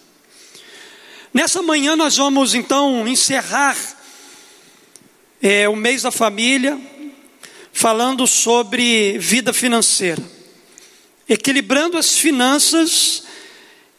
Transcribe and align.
Nessa 1.34 1.62
manhã 1.62 1.98
nós 1.98 2.16
vamos 2.16 2.56
então 2.56 3.06
encerrar 3.06 3.76
é, 5.42 5.68
o 5.68 5.76
mês 5.76 6.04
da 6.04 6.12
família, 6.12 6.80
falando 7.74 8.26
sobre 8.26 9.18
vida 9.18 9.52
financeira, 9.52 10.24
equilibrando 11.28 11.98
as 11.98 12.18
finanças 12.18 13.24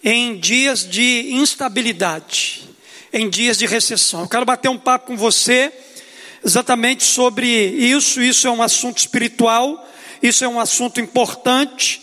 em 0.02 0.38
dias 0.38 0.88
de 0.88 1.26
instabilidade, 1.30 2.62
em 3.12 3.28
dias 3.28 3.58
de 3.58 3.66
recessão. 3.66 4.22
Eu 4.22 4.28
quero 4.28 4.46
bater 4.46 4.70
um 4.70 4.78
papo 4.78 5.08
com 5.08 5.16
você 5.16 5.70
exatamente 6.42 7.04
sobre 7.04 7.46
isso. 7.46 8.22
Isso 8.22 8.46
é 8.46 8.50
um 8.50 8.62
assunto 8.62 8.96
espiritual, 8.96 9.86
isso 10.22 10.42
é 10.42 10.48
um 10.48 10.58
assunto 10.58 11.02
importante. 11.02 12.00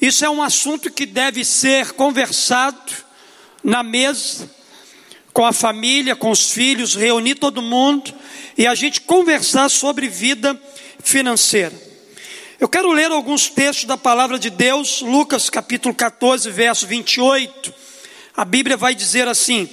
Isso 0.00 0.24
é 0.24 0.30
um 0.30 0.42
assunto 0.42 0.90
que 0.90 1.04
deve 1.04 1.44
ser 1.44 1.92
conversado 1.92 2.90
na 3.62 3.82
mesa, 3.82 4.50
com 5.30 5.44
a 5.44 5.52
família, 5.52 6.16
com 6.16 6.30
os 6.30 6.50
filhos, 6.52 6.94
reunir 6.94 7.34
todo 7.34 7.60
mundo 7.60 8.10
e 8.56 8.66
a 8.66 8.74
gente 8.74 9.02
conversar 9.02 9.68
sobre 9.68 10.08
vida 10.08 10.58
financeira. 11.04 11.74
Eu 12.58 12.66
quero 12.66 12.90
ler 12.92 13.10
alguns 13.10 13.50
textos 13.50 13.84
da 13.84 13.98
palavra 13.98 14.38
de 14.38 14.48
Deus, 14.48 15.02
Lucas 15.02 15.50
capítulo 15.50 15.94
14, 15.94 16.50
verso 16.50 16.86
28. 16.86 17.74
A 18.34 18.44
Bíblia 18.44 18.78
vai 18.78 18.94
dizer 18.94 19.28
assim: 19.28 19.68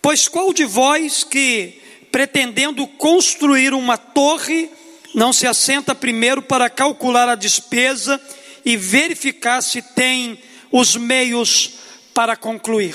Pois 0.00 0.26
qual 0.26 0.54
de 0.54 0.64
vós 0.64 1.22
que, 1.22 1.78
pretendendo 2.10 2.86
construir 2.86 3.74
uma 3.74 3.98
torre, 3.98 4.70
não 5.14 5.34
se 5.34 5.46
assenta 5.46 5.94
primeiro 5.94 6.40
para 6.40 6.70
calcular 6.70 7.28
a 7.28 7.34
despesa 7.34 8.18
e 8.64 8.76
verificar 8.76 9.60
se 9.62 9.82
tem 9.82 10.38
os 10.70 10.96
meios 10.96 11.74
para 12.14 12.36
concluir. 12.36 12.94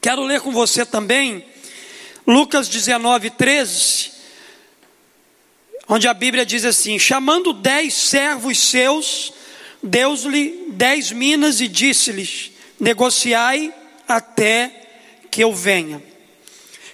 Quero 0.00 0.24
ler 0.24 0.40
com 0.40 0.52
você 0.52 0.84
também 0.86 1.44
Lucas 2.26 2.68
19, 2.68 3.30
13, 3.30 4.10
onde 5.88 6.08
a 6.08 6.14
Bíblia 6.14 6.44
diz 6.44 6.64
assim: 6.64 6.98
chamando 6.98 7.52
dez 7.52 7.94
servos 7.94 8.58
seus, 8.58 9.32
deu-lhe 9.82 10.66
dez 10.70 11.12
minas 11.12 11.60
e 11.60 11.68
disse-lhes: 11.68 12.50
negociai 12.80 13.72
até 14.08 14.72
que 15.30 15.42
eu 15.42 15.54
venha. 15.54 16.02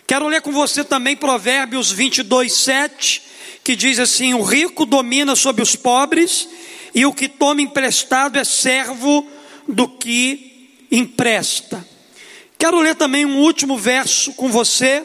Quero 0.06 0.28
ler 0.28 0.42
com 0.42 0.52
você 0.52 0.84
também 0.84 1.16
Provérbios 1.16 1.90
22, 1.90 2.52
7, 2.52 3.22
que 3.64 3.74
diz 3.74 3.98
assim: 3.98 4.34
O 4.34 4.42
rico 4.42 4.84
domina 4.84 5.34
sobre 5.34 5.62
os 5.62 5.74
pobres 5.74 6.48
e 6.94 7.06
o 7.06 7.12
que 7.12 7.28
toma 7.28 7.62
emprestado 7.62 8.38
é 8.38 8.44
servo 8.44 9.26
do 9.66 9.88
que 9.88 10.86
empresta. 10.90 11.86
Quero 12.58 12.80
ler 12.80 12.94
também 12.94 13.24
um 13.24 13.38
último 13.38 13.76
verso 13.76 14.32
com 14.34 14.48
você, 14.50 15.04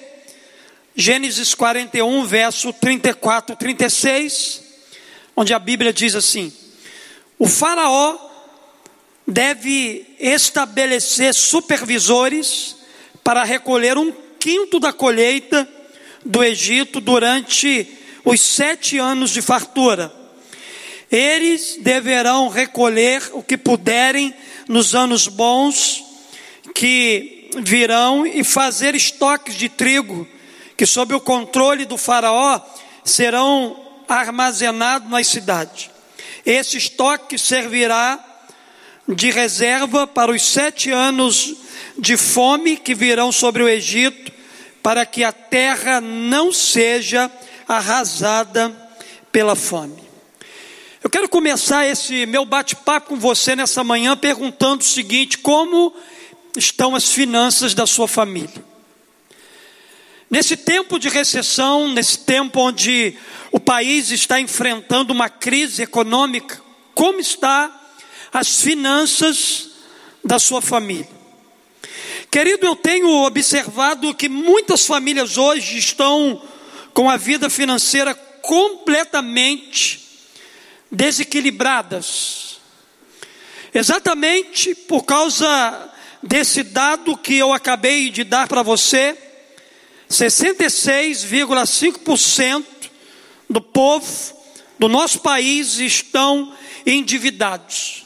Gênesis 0.95 1.53
41, 1.53 2.25
verso 2.25 2.73
34 2.73 3.53
e 3.53 3.57
36, 3.57 4.63
onde 5.35 5.53
a 5.53 5.59
Bíblia 5.59 5.93
diz 5.93 6.15
assim: 6.15 6.51
O 7.39 7.47
Faraó 7.47 8.17
deve 9.25 10.05
estabelecer 10.19 11.33
supervisores 11.33 12.75
para 13.23 13.43
recolher 13.43 13.97
um 13.97 14.11
quinto 14.39 14.79
da 14.79 14.93
colheita 14.93 15.67
do 16.25 16.43
Egito 16.43 16.99
durante 16.99 17.87
os 18.23 18.41
sete 18.41 18.97
anos 18.97 19.31
de 19.31 19.41
fartura 19.41 20.26
eles 21.11 21.77
deverão 21.79 22.49
recolher 22.49 23.23
o 23.33 23.41
que 23.41 23.57
puderem 23.57 24.33
nos 24.67 24.93
anos 24.93 25.27
bons 25.27 26.03
que 26.75 27.49
virão 27.57 28.25
e 28.25 28.43
fazer 28.43 28.93
estoques 28.93 29.55
de 29.55 29.69
trigo, 29.69 30.27
que 30.75 30.85
sob 30.85 31.13
o 31.13 31.19
controle 31.19 31.85
do 31.85 31.97
Faraó 31.97 32.61
serão 33.03 33.79
armazenados 34.07 35.09
na 35.09 35.23
cidade. 35.23 35.89
Esse 36.45 36.77
estoque 36.77 37.37
servirá 37.37 38.23
de 39.07 39.31
reserva 39.31 40.05
para 40.05 40.31
os 40.31 40.45
sete 40.45 40.91
anos 40.91 41.55
de 41.97 42.15
fome 42.17 42.77
que 42.77 42.93
virão 42.93 43.31
sobre 43.31 43.63
o 43.63 43.69
Egito, 43.69 44.31
para 44.83 45.05
que 45.05 45.23
a 45.23 45.31
terra 45.31 45.99
não 45.99 46.51
seja 46.51 47.31
arrasada 47.67 48.73
pela 49.31 49.55
fome. 49.55 50.06
Eu 51.03 51.11
quero 51.11 51.29
começar 51.29 51.85
esse 51.85 52.25
meu 52.25 52.43
bate-papo 52.43 53.09
com 53.09 53.19
você 53.19 53.55
nessa 53.55 53.83
manhã 53.83 54.17
perguntando 54.17 54.81
o 54.81 54.87
seguinte: 54.87 55.37
como 55.37 55.93
estão 56.57 56.95
as 56.95 57.11
finanças 57.11 57.75
da 57.75 57.85
sua 57.85 58.07
família? 58.07 58.65
Nesse 60.29 60.57
tempo 60.57 60.97
de 60.97 61.07
recessão, 61.07 61.87
nesse 61.87 62.19
tempo 62.19 62.59
onde 62.59 63.15
o 63.51 63.59
país 63.59 64.09
está 64.09 64.41
enfrentando 64.41 65.13
uma 65.13 65.29
crise 65.29 65.83
econômica, 65.83 66.59
como 66.95 67.19
está 67.19 67.71
as 68.33 68.59
finanças 68.59 69.69
da 70.23 70.39
sua 70.39 70.63
família? 70.63 71.07
Querido, 72.31 72.65
eu 72.65 72.75
tenho 72.75 73.07
observado 73.23 74.15
que 74.15 74.27
muitas 74.27 74.85
famílias 74.85 75.37
hoje 75.37 75.77
estão 75.77 76.41
com 76.91 77.07
a 77.07 77.17
vida 77.17 77.51
financeira 77.51 78.15
completamente 78.15 80.06
desequilibradas. 80.91 82.59
Exatamente 83.73 84.73
por 84.73 85.03
causa 85.03 85.91
desse 86.23 86.63
dado 86.63 87.17
que 87.17 87.35
eu 87.35 87.51
acabei 87.53 88.09
de 88.09 88.23
dar 88.23 88.47
para 88.47 88.63
você, 88.63 89.15
66,5% 90.09 92.65
do 93.49 93.61
povo 93.61 94.37
do 94.79 94.87
nosso 94.87 95.19
país 95.19 95.79
estão 95.79 96.55
endividados. 96.85 98.05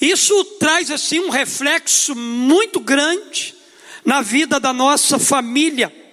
Isso 0.00 0.44
traz 0.58 0.90
assim 0.90 1.20
um 1.20 1.30
reflexo 1.30 2.14
muito 2.14 2.80
grande 2.80 3.54
na 4.04 4.20
vida 4.20 4.60
da 4.60 4.72
nossa 4.72 5.18
família. 5.18 6.03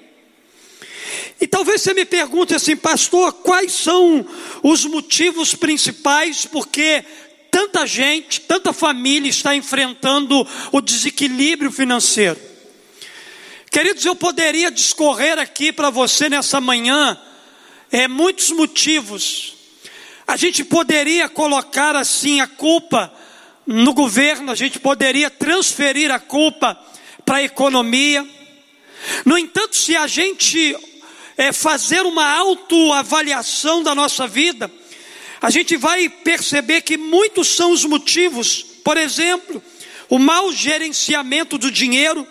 E 1.42 1.48
talvez 1.48 1.82
você 1.82 1.96
me 1.96 2.06
pergunte 2.06 2.54
assim, 2.54 2.76
pastor, 2.76 3.34
quais 3.34 3.72
são 3.72 4.24
os 4.62 4.86
motivos 4.86 5.56
principais 5.56 6.46
porque 6.46 7.04
tanta 7.50 7.88
gente, 7.88 8.42
tanta 8.42 8.72
família 8.72 9.28
está 9.28 9.56
enfrentando 9.56 10.48
o 10.72 10.80
desequilíbrio 10.80 11.72
financeiro? 11.72 12.40
Queridos, 13.72 14.06
eu 14.06 14.16
poderia 14.16 14.70
discorrer 14.70 15.40
aqui 15.40 15.74
para 15.74 15.90
você 15.90 16.30
nessa 16.30 16.62
manhã 16.62 17.20
é, 17.92 18.08
muitos 18.08 18.52
motivos. 18.52 19.56
A 20.28 20.38
gente 20.38 20.64
poderia 20.64 21.28
colocar 21.28 21.96
assim 21.96 22.40
a 22.40 22.46
culpa 22.46 23.12
no 23.66 23.96
governo, 23.96 24.52
a 24.52 24.56
gente 24.56 24.80
poderia 24.80 25.32
transferir 25.32 26.12
a 26.12 26.20
culpa 26.20 26.80
para 27.26 27.38
a 27.38 27.44
economia. 27.44 28.28
No 29.26 29.40
entanto, 29.40 29.76
se 29.76 29.96
a 29.96 30.06
gente 30.06 30.76
é, 31.38 31.51
fazer 31.51 32.01
uma 32.06 32.25
autoavaliação 32.38 33.83
da 33.83 33.95
nossa 33.95 34.28
vida, 34.28 34.72
a 35.42 35.50
gente 35.50 35.75
vai 35.78 36.07
perceber 36.07 36.81
que 36.81 36.98
muitos 36.98 37.48
são 37.48 37.72
os 37.72 37.83
motivos 37.83 38.72
Por 38.83 38.98
exemplo, 38.98 39.63
o 40.10 40.19
mau 40.19 40.51
gerenciamento 40.51 41.57
do 41.57 41.72
dinheiro, 41.72 42.28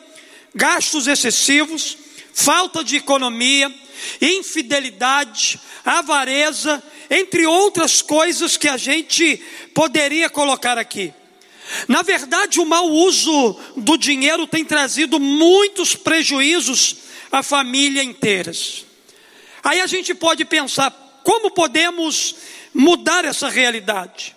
gastos 0.54 1.06
excessivos, 1.06 1.96
falta 2.32 2.82
de 2.82 2.96
economia, 2.96 3.72
infidelidade, 4.20 5.60
avareza, 5.84 6.82
entre 7.08 7.46
outras 7.46 8.02
coisas 8.02 8.56
que 8.56 8.68
a 8.68 8.76
gente 8.76 9.36
poderia 9.74 10.28
colocar 10.28 10.78
aqui. 10.78 11.12
Na 11.86 12.02
verdade, 12.02 12.58
o 12.58 12.66
mau 12.66 12.88
uso 12.88 13.56
do 13.76 13.96
dinheiro 13.96 14.46
tem 14.46 14.64
trazido 14.64 15.20
muitos 15.20 15.94
prejuízos 15.94 16.96
à 17.30 17.42
família 17.42 18.02
inteiras. 18.02 18.84
Aí 19.62 19.80
a 19.80 19.86
gente 19.86 20.14
pode 20.14 20.44
pensar 20.44 20.90
como 21.22 21.50
podemos 21.50 22.34
mudar 22.72 23.24
essa 23.24 23.48
realidade. 23.48 24.34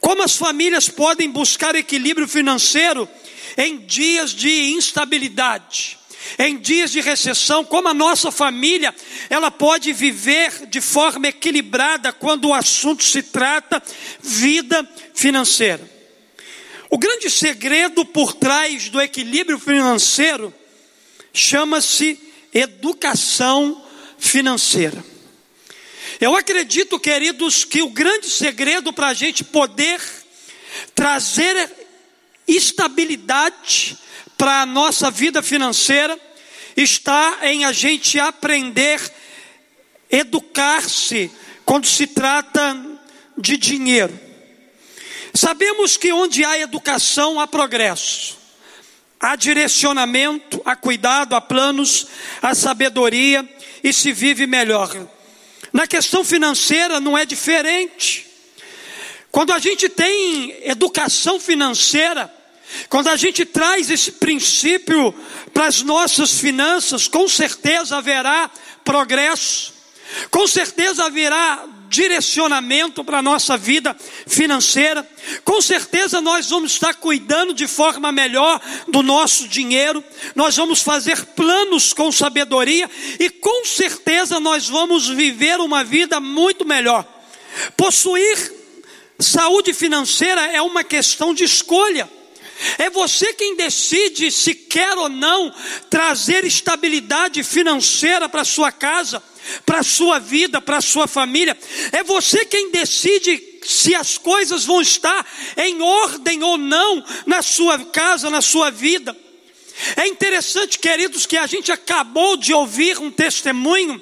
Como 0.00 0.22
as 0.22 0.36
famílias 0.36 0.88
podem 0.88 1.30
buscar 1.30 1.74
equilíbrio 1.74 2.28
financeiro 2.28 3.08
em 3.56 3.78
dias 3.78 4.30
de 4.30 4.72
instabilidade, 4.72 5.98
em 6.38 6.58
dias 6.58 6.90
de 6.90 7.00
recessão, 7.00 7.64
como 7.64 7.88
a 7.88 7.94
nossa 7.94 8.30
família, 8.30 8.94
ela 9.30 9.50
pode 9.50 9.92
viver 9.92 10.66
de 10.66 10.80
forma 10.80 11.28
equilibrada 11.28 12.12
quando 12.12 12.48
o 12.48 12.54
assunto 12.54 13.02
se 13.02 13.22
trata 13.22 13.82
vida 14.20 14.86
financeira. 15.14 15.96
O 16.90 16.98
grande 16.98 17.30
segredo 17.30 18.04
por 18.04 18.34
trás 18.34 18.88
do 18.88 19.00
equilíbrio 19.00 19.58
financeiro 19.58 20.52
chama-se 21.32 22.18
educação 22.52 23.85
financeira. 24.18 25.04
Eu 26.20 26.34
acredito, 26.34 26.98
queridos, 26.98 27.64
que 27.64 27.82
o 27.82 27.90
grande 27.90 28.28
segredo 28.28 28.92
para 28.92 29.08
a 29.08 29.14
gente 29.14 29.44
poder 29.44 30.00
trazer 30.94 31.70
estabilidade 32.48 33.98
para 34.36 34.62
a 34.62 34.66
nossa 34.66 35.10
vida 35.10 35.42
financeira 35.42 36.18
está 36.76 37.38
em 37.42 37.64
a 37.64 37.72
gente 37.72 38.18
aprender, 38.18 39.00
educar-se 40.10 41.30
quando 41.64 41.86
se 41.86 42.06
trata 42.06 42.76
de 43.36 43.56
dinheiro. 43.56 44.18
Sabemos 45.34 45.96
que 45.96 46.12
onde 46.12 46.44
há 46.44 46.58
educação 46.58 47.38
há 47.38 47.46
progresso, 47.46 48.38
há 49.20 49.36
direcionamento, 49.36 50.62
há 50.64 50.74
cuidado, 50.74 51.34
há 51.34 51.40
planos, 51.40 52.06
há 52.40 52.54
sabedoria 52.54 53.46
e 53.86 53.92
se 53.92 54.12
vive 54.12 54.48
melhor. 54.48 54.90
Na 55.72 55.86
questão 55.86 56.24
financeira 56.24 56.98
não 56.98 57.16
é 57.16 57.24
diferente. 57.24 58.26
Quando 59.30 59.52
a 59.52 59.60
gente 59.60 59.88
tem 59.88 60.56
educação 60.64 61.38
financeira, 61.38 62.32
quando 62.88 63.08
a 63.08 63.16
gente 63.16 63.44
traz 63.44 63.88
esse 63.88 64.10
princípio 64.12 65.14
para 65.54 65.66
as 65.66 65.82
nossas 65.82 66.32
finanças, 66.32 67.06
com 67.06 67.28
certeza 67.28 67.98
haverá 67.98 68.50
progresso, 68.84 69.72
com 70.32 70.48
certeza 70.48 71.04
haverá 71.04 71.64
direcionamento 71.88 73.04
para 73.04 73.18
a 73.18 73.22
nossa 73.22 73.56
vida 73.56 73.96
financeira. 74.26 75.08
Com 75.44 75.60
certeza 75.60 76.20
nós 76.20 76.50
vamos 76.50 76.72
estar 76.72 76.94
cuidando 76.94 77.52
de 77.52 77.66
forma 77.66 78.12
melhor 78.12 78.60
do 78.88 79.02
nosso 79.02 79.48
dinheiro, 79.48 80.02
nós 80.34 80.56
vamos 80.56 80.82
fazer 80.82 81.24
planos 81.26 81.92
com 81.92 82.10
sabedoria 82.12 82.90
e 83.18 83.30
com 83.30 83.64
certeza 83.64 84.38
nós 84.40 84.68
vamos 84.68 85.08
viver 85.08 85.60
uma 85.60 85.82
vida 85.82 86.20
muito 86.20 86.64
melhor. 86.64 87.04
Possuir 87.76 88.52
saúde 89.18 89.72
financeira 89.72 90.40
é 90.52 90.60
uma 90.60 90.84
questão 90.84 91.32
de 91.32 91.44
escolha. 91.44 92.08
É 92.78 92.88
você 92.88 93.34
quem 93.34 93.54
decide 93.54 94.30
se 94.30 94.54
quer 94.54 94.96
ou 94.96 95.10
não 95.10 95.52
trazer 95.90 96.44
estabilidade 96.44 97.42
financeira 97.42 98.28
para 98.28 98.44
sua 98.44 98.72
casa 98.72 99.22
para 99.64 99.80
a 99.80 99.84
sua 99.84 100.18
vida, 100.18 100.60
para 100.60 100.78
a 100.78 100.82
sua 100.82 101.06
família. 101.06 101.56
É 101.92 102.02
você 102.02 102.44
quem 102.44 102.70
decide 102.70 103.42
se 103.62 103.94
as 103.94 104.16
coisas 104.16 104.64
vão 104.64 104.80
estar 104.80 105.26
em 105.56 105.82
ordem 105.82 106.42
ou 106.42 106.56
não 106.56 107.04
na 107.26 107.42
sua 107.42 107.78
casa, 107.86 108.30
na 108.30 108.40
sua 108.40 108.70
vida. 108.70 109.16
É 109.96 110.06
interessante, 110.06 110.78
queridos, 110.78 111.26
que 111.26 111.36
a 111.36 111.46
gente 111.46 111.70
acabou 111.70 112.36
de 112.36 112.52
ouvir 112.52 112.98
um 112.98 113.10
testemunho 113.10 114.00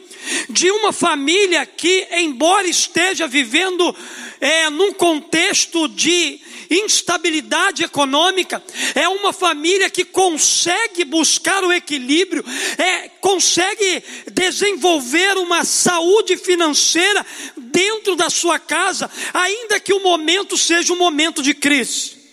de 0.49 0.71
uma 0.71 0.93
família 0.93 1.67
que, 1.67 2.06
embora 2.12 2.67
esteja 2.67 3.26
vivendo 3.26 3.94
é, 4.41 4.71
num 4.71 4.93
contexto 4.93 5.88
de 5.88 6.41
instabilidade 6.71 7.82
econômica, 7.82 8.62
é 8.94 9.09
uma 9.09 9.32
família 9.32 9.91
que 9.91 10.05
consegue 10.05 11.05
buscar 11.05 11.62
o 11.65 11.73
equilíbrio, 11.73 12.44
é, 12.79 13.09
consegue 13.20 14.03
desenvolver 14.32 15.37
uma 15.37 15.65
saúde 15.65 16.37
financeira 16.37 17.25
dentro 17.56 18.17
da 18.17 18.31
sua 18.31 18.59
casa, 18.59 19.11
ainda 19.32 19.81
que 19.81 19.93
o 19.93 20.03
momento 20.03 20.56
seja 20.56 20.93
um 20.93 20.99
momento 20.99 21.43
de 21.43 21.53
crise. 21.53 22.24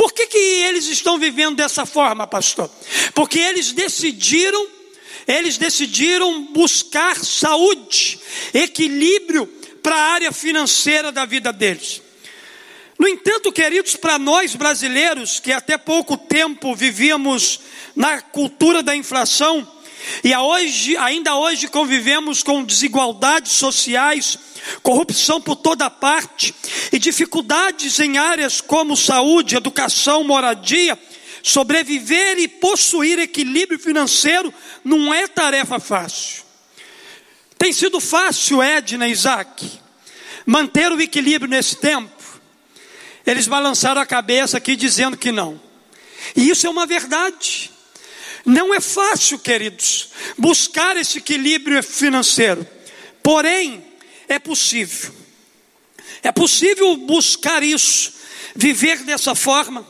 Por 0.00 0.14
que, 0.14 0.28
que 0.28 0.38
eles 0.38 0.86
estão 0.86 1.18
vivendo 1.18 1.56
dessa 1.56 1.84
forma, 1.84 2.26
pastor? 2.26 2.70
Porque 3.14 3.38
eles 3.38 3.72
decidiram, 3.72 4.66
eles 5.26 5.58
decidiram 5.58 6.44
buscar 6.54 7.22
saúde, 7.22 8.18
equilíbrio 8.54 9.46
para 9.82 9.94
a 9.94 10.12
área 10.14 10.32
financeira 10.32 11.12
da 11.12 11.26
vida 11.26 11.52
deles. 11.52 12.00
No 12.98 13.06
entanto, 13.06 13.52
queridos, 13.52 13.94
para 13.94 14.18
nós 14.18 14.56
brasileiros, 14.56 15.38
que 15.38 15.52
até 15.52 15.76
pouco 15.76 16.16
tempo 16.16 16.74
vivíamos 16.74 17.60
na 17.94 18.22
cultura 18.22 18.82
da 18.82 18.96
inflação, 18.96 19.70
e 20.24 20.34
hoje, 20.34 20.96
ainda 20.96 21.36
hoje 21.36 21.68
convivemos 21.68 22.42
com 22.42 22.64
desigualdades 22.64 23.52
sociais, 23.52 24.38
corrupção 24.82 25.40
por 25.40 25.56
toda 25.56 25.90
parte 25.90 26.54
e 26.92 26.98
dificuldades 26.98 27.98
em 28.00 28.18
áreas 28.18 28.60
como 28.60 28.96
saúde, 28.96 29.56
educação, 29.56 30.24
moradia, 30.24 30.98
sobreviver 31.42 32.38
e 32.38 32.48
possuir 32.48 33.18
equilíbrio 33.18 33.78
financeiro 33.78 34.52
não 34.84 35.12
é 35.12 35.26
tarefa 35.26 35.78
fácil. 35.78 36.42
Tem 37.58 37.72
sido 37.72 38.00
fácil, 38.00 38.62
Edna 38.62 39.06
e 39.06 39.12
Isaac, 39.12 39.70
manter 40.46 40.90
o 40.92 41.00
equilíbrio 41.00 41.50
nesse 41.50 41.76
tempo? 41.76 42.10
Eles 43.26 43.46
balançaram 43.46 44.00
a 44.00 44.06
cabeça 44.06 44.56
aqui 44.56 44.74
dizendo 44.74 45.16
que 45.16 45.30
não. 45.30 45.60
E 46.34 46.48
isso 46.48 46.66
é 46.66 46.70
uma 46.70 46.86
verdade. 46.86 47.70
Não 48.44 48.72
é 48.74 48.80
fácil, 48.80 49.38
queridos, 49.38 50.08
buscar 50.38 50.96
esse 50.96 51.18
equilíbrio 51.18 51.82
financeiro. 51.82 52.66
Porém, 53.22 53.84
é 54.30 54.38
possível. 54.38 55.12
É 56.22 56.30
possível 56.30 56.96
buscar 56.96 57.62
isso, 57.62 58.12
viver 58.54 58.98
dessa 59.04 59.34
forma. 59.34 59.86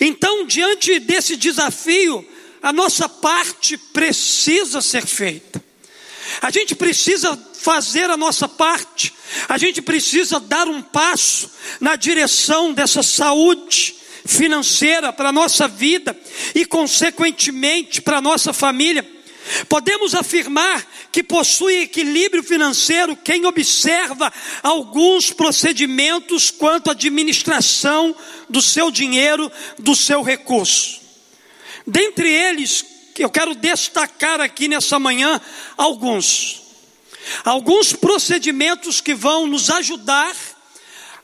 Então, 0.00 0.46
diante 0.46 0.98
desse 0.98 1.36
desafio, 1.36 2.26
a 2.62 2.72
nossa 2.72 3.08
parte 3.08 3.76
precisa 3.76 4.80
ser 4.82 5.06
feita. 5.06 5.62
A 6.42 6.50
gente 6.50 6.74
precisa 6.74 7.36
fazer 7.54 8.10
a 8.10 8.16
nossa 8.16 8.48
parte, 8.48 9.12
a 9.48 9.58
gente 9.58 9.82
precisa 9.82 10.40
dar 10.40 10.66
um 10.68 10.82
passo 10.82 11.50
na 11.80 11.96
direção 11.96 12.72
dessa 12.72 13.02
saúde 13.02 13.96
financeira 14.26 15.12
para 15.12 15.30
a 15.30 15.32
nossa 15.32 15.66
vida 15.66 16.18
e, 16.54 16.64
consequentemente, 16.64 18.00
para 18.02 18.18
a 18.18 18.22
nossa 18.22 18.52
família. 18.52 19.19
Podemos 19.68 20.14
afirmar 20.14 20.86
que 21.10 21.22
possui 21.22 21.82
equilíbrio 21.82 22.42
financeiro 22.42 23.16
quem 23.16 23.46
observa 23.46 24.32
alguns 24.62 25.30
procedimentos 25.30 26.50
quanto 26.50 26.88
à 26.88 26.92
administração 26.92 28.14
do 28.48 28.60
seu 28.60 28.90
dinheiro, 28.90 29.50
do 29.78 29.94
seu 29.94 30.22
recurso. 30.22 31.00
Dentre 31.86 32.30
eles, 32.30 32.84
eu 33.18 33.30
quero 33.30 33.54
destacar 33.54 34.40
aqui 34.40 34.68
nessa 34.68 34.98
manhã 34.98 35.40
alguns 35.76 36.60
alguns 37.44 37.92
procedimentos 37.92 39.00
que 39.00 39.14
vão 39.14 39.46
nos 39.46 39.70
ajudar 39.70 40.34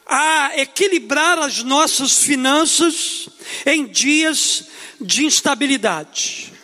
a 0.06 0.52
equilibrar 0.56 1.38
as 1.38 1.62
nossas 1.62 2.22
finanças 2.22 3.28
em 3.64 3.86
dias 3.86 4.64
de 5.00 5.24
instabilidade. 5.24 6.55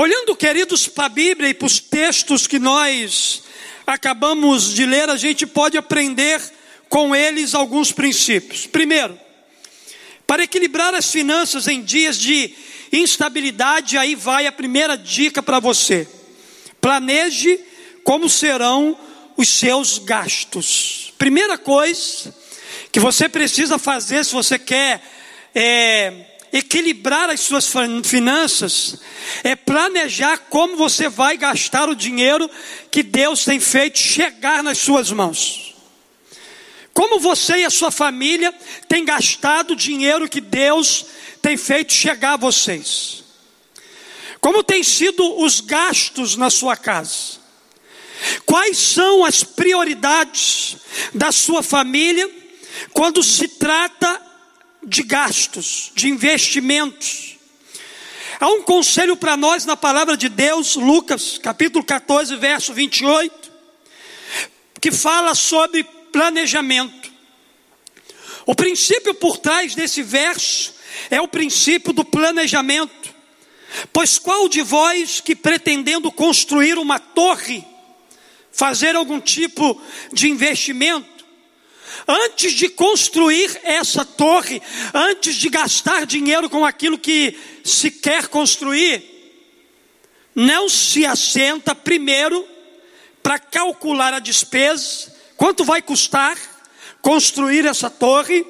Olhando, 0.00 0.34
queridos, 0.34 0.88
para 0.88 1.04
a 1.04 1.08
Bíblia 1.10 1.50
e 1.50 1.52
para 1.52 1.66
os 1.66 1.78
textos 1.78 2.46
que 2.46 2.58
nós 2.58 3.42
acabamos 3.86 4.72
de 4.72 4.86
ler, 4.86 5.10
a 5.10 5.16
gente 5.18 5.46
pode 5.46 5.76
aprender 5.76 6.40
com 6.88 7.14
eles 7.14 7.54
alguns 7.54 7.92
princípios. 7.92 8.66
Primeiro, 8.66 9.20
para 10.26 10.42
equilibrar 10.42 10.94
as 10.94 11.12
finanças 11.12 11.68
em 11.68 11.82
dias 11.82 12.18
de 12.18 12.54
instabilidade, 12.90 13.98
aí 13.98 14.14
vai 14.14 14.46
a 14.46 14.52
primeira 14.52 14.96
dica 14.96 15.42
para 15.42 15.60
você. 15.60 16.08
Planeje 16.80 17.60
como 18.02 18.26
serão 18.26 18.98
os 19.36 19.50
seus 19.50 19.98
gastos. 19.98 21.12
Primeira 21.18 21.58
coisa 21.58 22.34
que 22.90 22.98
você 22.98 23.28
precisa 23.28 23.78
fazer 23.78 24.24
se 24.24 24.32
você 24.32 24.58
quer 24.58 25.02
é, 25.54 26.29
equilibrar 26.52 27.30
as 27.30 27.40
suas 27.40 27.70
finanças, 28.04 29.00
é 29.44 29.54
planejar 29.54 30.38
como 30.48 30.76
você 30.76 31.08
vai 31.08 31.36
gastar 31.36 31.88
o 31.88 31.94
dinheiro 31.94 32.50
que 32.90 33.02
Deus 33.02 33.44
tem 33.44 33.60
feito 33.60 33.98
chegar 33.98 34.62
nas 34.62 34.78
suas 34.78 35.10
mãos. 35.10 35.74
Como 36.92 37.20
você 37.20 37.58
e 37.58 37.64
a 37.64 37.70
sua 37.70 37.90
família 37.90 38.52
têm 38.88 39.04
gastado 39.04 39.72
o 39.72 39.76
dinheiro 39.76 40.28
que 40.28 40.40
Deus 40.40 41.06
tem 41.40 41.56
feito 41.56 41.92
chegar 41.92 42.34
a 42.34 42.36
vocês? 42.36 43.24
Como 44.40 44.64
têm 44.64 44.82
sido 44.82 45.40
os 45.40 45.60
gastos 45.60 46.36
na 46.36 46.50
sua 46.50 46.76
casa? 46.76 47.38
Quais 48.44 48.76
são 48.76 49.24
as 49.24 49.44
prioridades 49.44 50.76
da 51.14 51.32
sua 51.32 51.62
família 51.62 52.28
quando 52.92 53.22
se 53.22 53.48
trata 53.48 54.29
de 54.82 55.02
gastos, 55.02 55.92
de 55.94 56.08
investimentos? 56.08 57.36
Há 58.38 58.48
um 58.48 58.62
conselho 58.62 59.16
para 59.16 59.36
nós 59.36 59.66
na 59.66 59.76
palavra 59.76 60.16
de 60.16 60.28
Deus, 60.28 60.76
Lucas 60.76 61.38
capítulo 61.38 61.84
14, 61.84 62.36
verso 62.36 62.72
28, 62.72 63.52
que 64.80 64.90
fala 64.90 65.34
sobre 65.34 65.84
planejamento. 65.84 67.10
O 68.46 68.54
princípio 68.54 69.14
por 69.14 69.36
trás 69.36 69.74
desse 69.74 70.02
verso 70.02 70.74
é 71.10 71.20
o 71.20 71.28
princípio 71.28 71.92
do 71.92 72.04
planejamento. 72.04 73.14
Pois 73.92 74.18
qual 74.18 74.48
de 74.48 74.62
vós 74.62 75.20
que 75.20 75.36
pretendendo 75.36 76.10
construir 76.10 76.78
uma 76.78 76.98
torre, 76.98 77.64
fazer 78.50 78.96
algum 78.96 79.20
tipo 79.20 79.80
de 80.12 80.28
investimento, 80.28 81.09
antes 82.06 82.52
de 82.52 82.68
construir 82.68 83.60
essa 83.62 84.04
torre, 84.04 84.60
antes 84.94 85.34
de 85.36 85.48
gastar 85.48 86.06
dinheiro 86.06 86.48
com 86.48 86.64
aquilo 86.64 86.98
que 86.98 87.36
se 87.64 87.90
quer 87.90 88.28
construir, 88.28 89.02
não 90.34 90.68
se 90.68 91.04
assenta 91.04 91.74
primeiro 91.74 92.46
para 93.22 93.38
calcular 93.38 94.14
a 94.14 94.18
despesa, 94.18 95.14
quanto 95.36 95.64
vai 95.64 95.82
custar 95.82 96.36
construir 97.02 97.66
essa 97.66 97.88
torre 97.88 98.46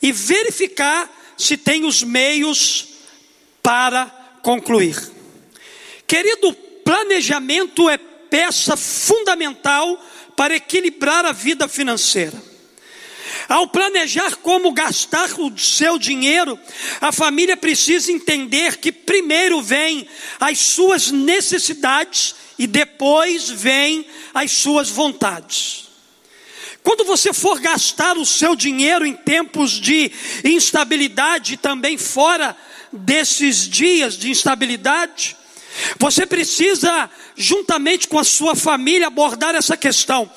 e 0.00 0.12
verificar 0.12 1.10
se 1.36 1.56
tem 1.56 1.84
os 1.84 2.02
meios 2.02 2.88
para 3.62 4.06
concluir. 4.42 4.96
Querido, 6.06 6.52
planejamento 6.84 7.88
é 7.88 7.96
peça 7.96 8.76
fundamental 8.76 9.98
para 10.42 10.56
equilibrar 10.56 11.24
a 11.24 11.30
vida 11.30 11.68
financeira. 11.68 12.36
Ao 13.48 13.68
planejar 13.68 14.34
como 14.38 14.72
gastar 14.72 15.30
o 15.38 15.56
seu 15.56 15.96
dinheiro, 16.00 16.58
a 17.00 17.12
família 17.12 17.56
precisa 17.56 18.10
entender 18.10 18.78
que 18.78 18.90
primeiro 18.90 19.62
vem 19.62 20.04
as 20.40 20.58
suas 20.58 21.12
necessidades 21.12 22.34
e 22.58 22.66
depois 22.66 23.50
vem 23.50 24.04
as 24.34 24.50
suas 24.50 24.90
vontades. 24.90 25.84
Quando 26.82 27.04
você 27.04 27.32
for 27.32 27.60
gastar 27.60 28.18
o 28.18 28.26
seu 28.26 28.56
dinheiro 28.56 29.06
em 29.06 29.14
tempos 29.14 29.70
de 29.70 30.10
instabilidade, 30.42 31.56
também 31.56 31.96
fora 31.96 32.56
desses 32.92 33.68
dias 33.68 34.18
de 34.18 34.28
instabilidade, 34.28 35.36
você 35.98 36.26
precisa, 36.26 37.10
juntamente 37.36 38.08
com 38.08 38.18
a 38.18 38.24
sua 38.24 38.54
família, 38.54 39.06
abordar 39.06 39.54
essa 39.54 39.76
questão. 39.76 40.30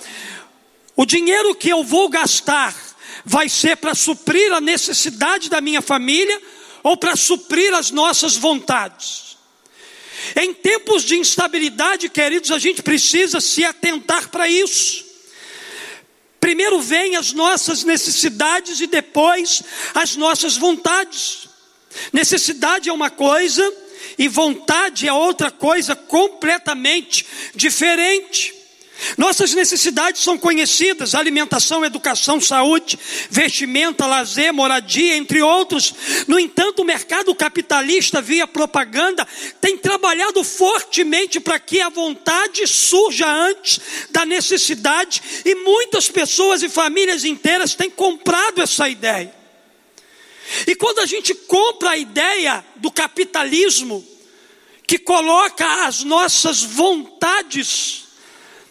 O 0.95 1.05
dinheiro 1.05 1.55
que 1.55 1.69
eu 1.69 1.83
vou 1.83 2.07
gastar 2.09 2.73
vai 3.25 3.49
ser 3.49 3.77
para 3.77 3.93
suprir 3.93 4.53
a 4.53 4.61
necessidade 4.61 5.49
da 5.49 5.59
minha 5.59 5.81
família 5.81 6.41
ou 6.83 6.95
para 6.95 7.15
suprir 7.15 7.73
as 7.73 7.91
nossas 7.91 8.35
vontades? 8.35 9.37
Em 10.35 10.53
tempos 10.53 11.03
de 11.03 11.17
instabilidade, 11.17 12.09
queridos, 12.09 12.51
a 12.51 12.57
gente 12.57 12.81
precisa 12.81 13.41
se 13.41 13.63
atentar 13.65 14.29
para 14.29 14.47
isso. 14.47 15.03
Primeiro 16.39 16.79
vem 16.79 17.15
as 17.15 17.33
nossas 17.33 17.83
necessidades 17.83 18.79
e 18.79 18.87
depois 18.87 19.63
as 19.93 20.15
nossas 20.15 20.55
vontades. 20.55 21.49
Necessidade 22.13 22.89
é 22.89 22.93
uma 22.93 23.09
coisa 23.09 23.84
e 24.17 24.27
vontade 24.27 25.07
é 25.07 25.13
outra 25.13 25.51
coisa 25.51 25.95
completamente 25.95 27.25
diferente. 27.53 28.53
Nossas 29.17 29.53
necessidades 29.53 30.21
são 30.21 30.37
conhecidas: 30.37 31.15
alimentação, 31.15 31.83
educação, 31.83 32.39
saúde, 32.39 32.97
vestimenta, 33.29 34.05
lazer, 34.05 34.53
moradia, 34.53 35.17
entre 35.17 35.41
outros. 35.41 35.93
No 36.27 36.39
entanto, 36.39 36.81
o 36.81 36.85
mercado 36.85 37.35
capitalista, 37.35 38.21
via 38.21 38.47
propaganda, 38.47 39.27
tem 39.59 39.77
trabalhado 39.77 40.43
fortemente 40.43 41.39
para 41.39 41.59
que 41.59 41.81
a 41.81 41.89
vontade 41.89 42.65
surja 42.67 43.27
antes 43.27 43.79
da 44.11 44.25
necessidade, 44.25 45.21
e 45.43 45.55
muitas 45.55 46.09
pessoas 46.09 46.63
e 46.63 46.69
famílias 46.69 47.23
inteiras 47.23 47.75
têm 47.75 47.89
comprado 47.89 48.61
essa 48.61 48.87
ideia. 48.87 49.44
E 50.67 50.75
quando 50.75 50.99
a 50.99 51.05
gente 51.05 51.33
compra 51.33 51.91
a 51.91 51.97
ideia 51.97 52.65
do 52.75 52.91
capitalismo, 52.91 54.05
que 54.87 54.99
coloca 54.99 55.85
as 55.85 56.03
nossas 56.03 56.61
vontades 56.61 58.05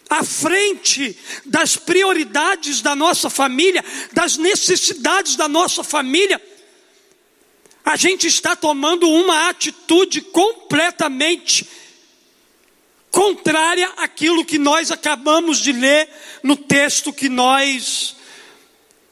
à 0.09 0.23
frente 0.23 1.17
das 1.45 1.77
prioridades 1.77 2.81
da 2.81 2.95
nossa 2.95 3.29
família, 3.29 3.85
das 4.13 4.37
necessidades 4.37 5.35
da 5.35 5.49
nossa 5.49 5.83
família, 5.83 6.41
a 7.85 7.97
gente 7.97 8.27
está 8.27 8.55
tomando 8.55 9.09
uma 9.09 9.49
atitude 9.49 10.21
completamente 10.21 11.69
contrária 13.11 13.93
àquilo 13.97 14.45
que 14.45 14.59
nós 14.59 14.91
acabamos 14.91 15.59
de 15.59 15.73
ler 15.73 16.09
no 16.43 16.57
texto 16.57 17.13
que 17.13 17.29
nós 17.29 18.17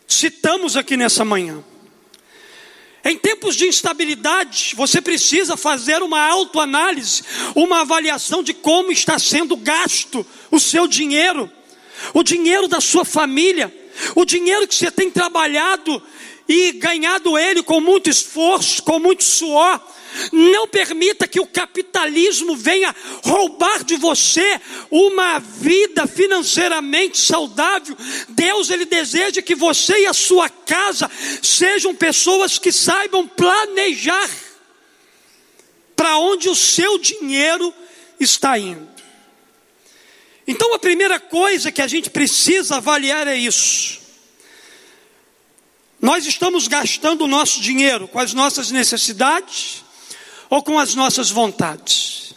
citamos 0.09 0.76
aqui 0.76 0.97
nessa 0.97 1.25
manhã. 1.25 1.62
Em 3.05 3.17
tempos 3.19 3.57
de 3.57 3.67
instabilidade, 3.67 4.75
você 4.77 5.01
precisa 5.01 5.57
fazer 5.57 6.03
uma 6.03 6.25
autoanálise, 6.25 7.23
uma 7.55 7.81
avaliação 7.81 8.43
de 8.43 8.55
como 8.55 8.93
está 8.93 9.19
sendo 9.19 9.57
gasto 9.57 10.25
o 10.51 10.61
seu 10.61 10.87
dinheiro, 10.87 11.51
o 12.15 12.23
dinheiro 12.23 12.69
da 12.69 12.81
sua 12.81 13.05
família, 13.05 13.75
o 14.15 14.25
dinheiro 14.25 14.69
que 14.69 14.75
você 14.75 14.91
tem 14.91 15.11
trabalhado 15.11 16.01
e 16.49 16.73
ganhado 16.73 17.37
ele 17.37 17.63
com 17.63 17.81
muito 17.81 18.09
esforço, 18.09 18.83
com 18.85 19.01
muito 19.01 19.25
suor. 19.25 19.81
Não 20.33 20.69
permita 20.69 21.26
que 21.26 21.40
o 21.40 21.47
capitalismo 21.47 22.57
venha 22.57 22.95
roubar 23.25 23.85
de 23.85 23.97
você 23.97 24.61
uma 24.90 25.38
vida 25.38 26.07
financeiramente 26.07 27.19
saudável. 27.19 27.97
Deus 28.28 28.71
ele 28.71 28.85
deseja 28.85 29.42
que 29.42 29.54
você 29.54 30.02
e 30.02 30.07
a 30.07 30.12
sua 30.12 30.49
casa 30.49 31.11
sejam 31.42 31.95
pessoas 31.95 32.59
que 32.59 32.73
saibam 32.73 33.26
planejar 33.26 34.31
para 35.97 36.19
onde 36.19 36.49
o 36.49 36.54
seu 36.54 36.99
dinheiro 36.99 37.73
está 38.19 38.59
indo. 38.59 38.88
Então 40.47 40.75
a 40.75 40.78
primeira 40.78 41.21
coisa 41.21 41.71
que 41.71 41.81
a 41.81 41.87
gente 41.87 42.11
precisa 42.11 42.76
avaliar 42.76 43.28
é 43.28 43.37
isso. 43.37 44.00
Nós 46.00 46.26
estamos 46.26 46.66
gastando 46.66 47.23
o 47.23 47.28
nosso 47.28 47.61
dinheiro 47.61 48.09
com 48.09 48.19
as 48.19 48.35
nossas 48.35 48.73
necessidades 48.73 49.85
ou 50.53 50.63
com 50.63 50.79
as 50.79 50.95
nossas 50.95 51.31
vontades. 51.31 52.35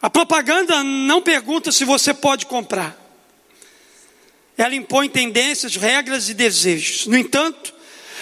A 0.00 0.08
propaganda 0.08 0.82
não 0.82 1.20
pergunta 1.20 1.70
se 1.70 1.84
você 1.84 2.14
pode 2.14 2.46
comprar. 2.46 2.96
Ela 4.56 4.74
impõe 4.74 5.10
tendências, 5.10 5.76
regras 5.76 6.30
e 6.30 6.34
desejos. 6.34 7.06
No 7.06 7.18
entanto, 7.18 7.74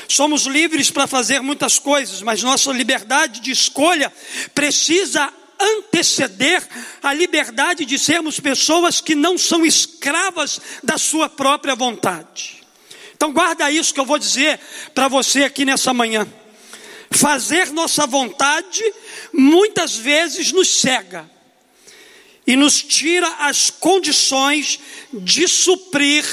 somos 0.09 0.43
livres 0.43 0.91
para 0.91 1.07
fazer 1.07 1.41
muitas 1.41 1.79
coisas, 1.79 2.21
mas 2.21 2.43
nossa 2.43 2.73
liberdade 2.73 3.39
de 3.39 3.53
escolha 3.53 4.13
precisa 4.57 5.33
anteceder 5.61 6.61
a 7.01 7.15
liberdade 7.15 7.85
de 7.85 7.97
sermos 7.97 8.41
pessoas 8.41 9.01
que 9.01 9.15
não 9.15 9.39
são 9.39 9.65
escravas 9.65 10.61
da 10.83 10.99
sua 10.99 11.29
própria 11.29 11.77
vontade. 11.77 12.65
Então 13.15 13.33
guarda 13.33 13.71
isso 13.71 13.95
que 13.95 14.01
eu 14.01 14.07
vou 14.07 14.19
dizer 14.19 14.59
para 14.93 15.07
você 15.07 15.45
aqui 15.45 15.65
nessa 15.65 15.95
manhã. 15.95 16.27
Fazer 17.13 17.73
nossa 17.73 18.07
vontade 18.07 18.83
muitas 19.33 19.97
vezes 19.97 20.53
nos 20.53 20.81
cega 20.81 21.29
e 22.47 22.57
nos 22.57 22.83
tira 22.83 23.29
as 23.41 23.69
condições 23.71 24.81
de 25.13 25.47
suprir 25.49 26.25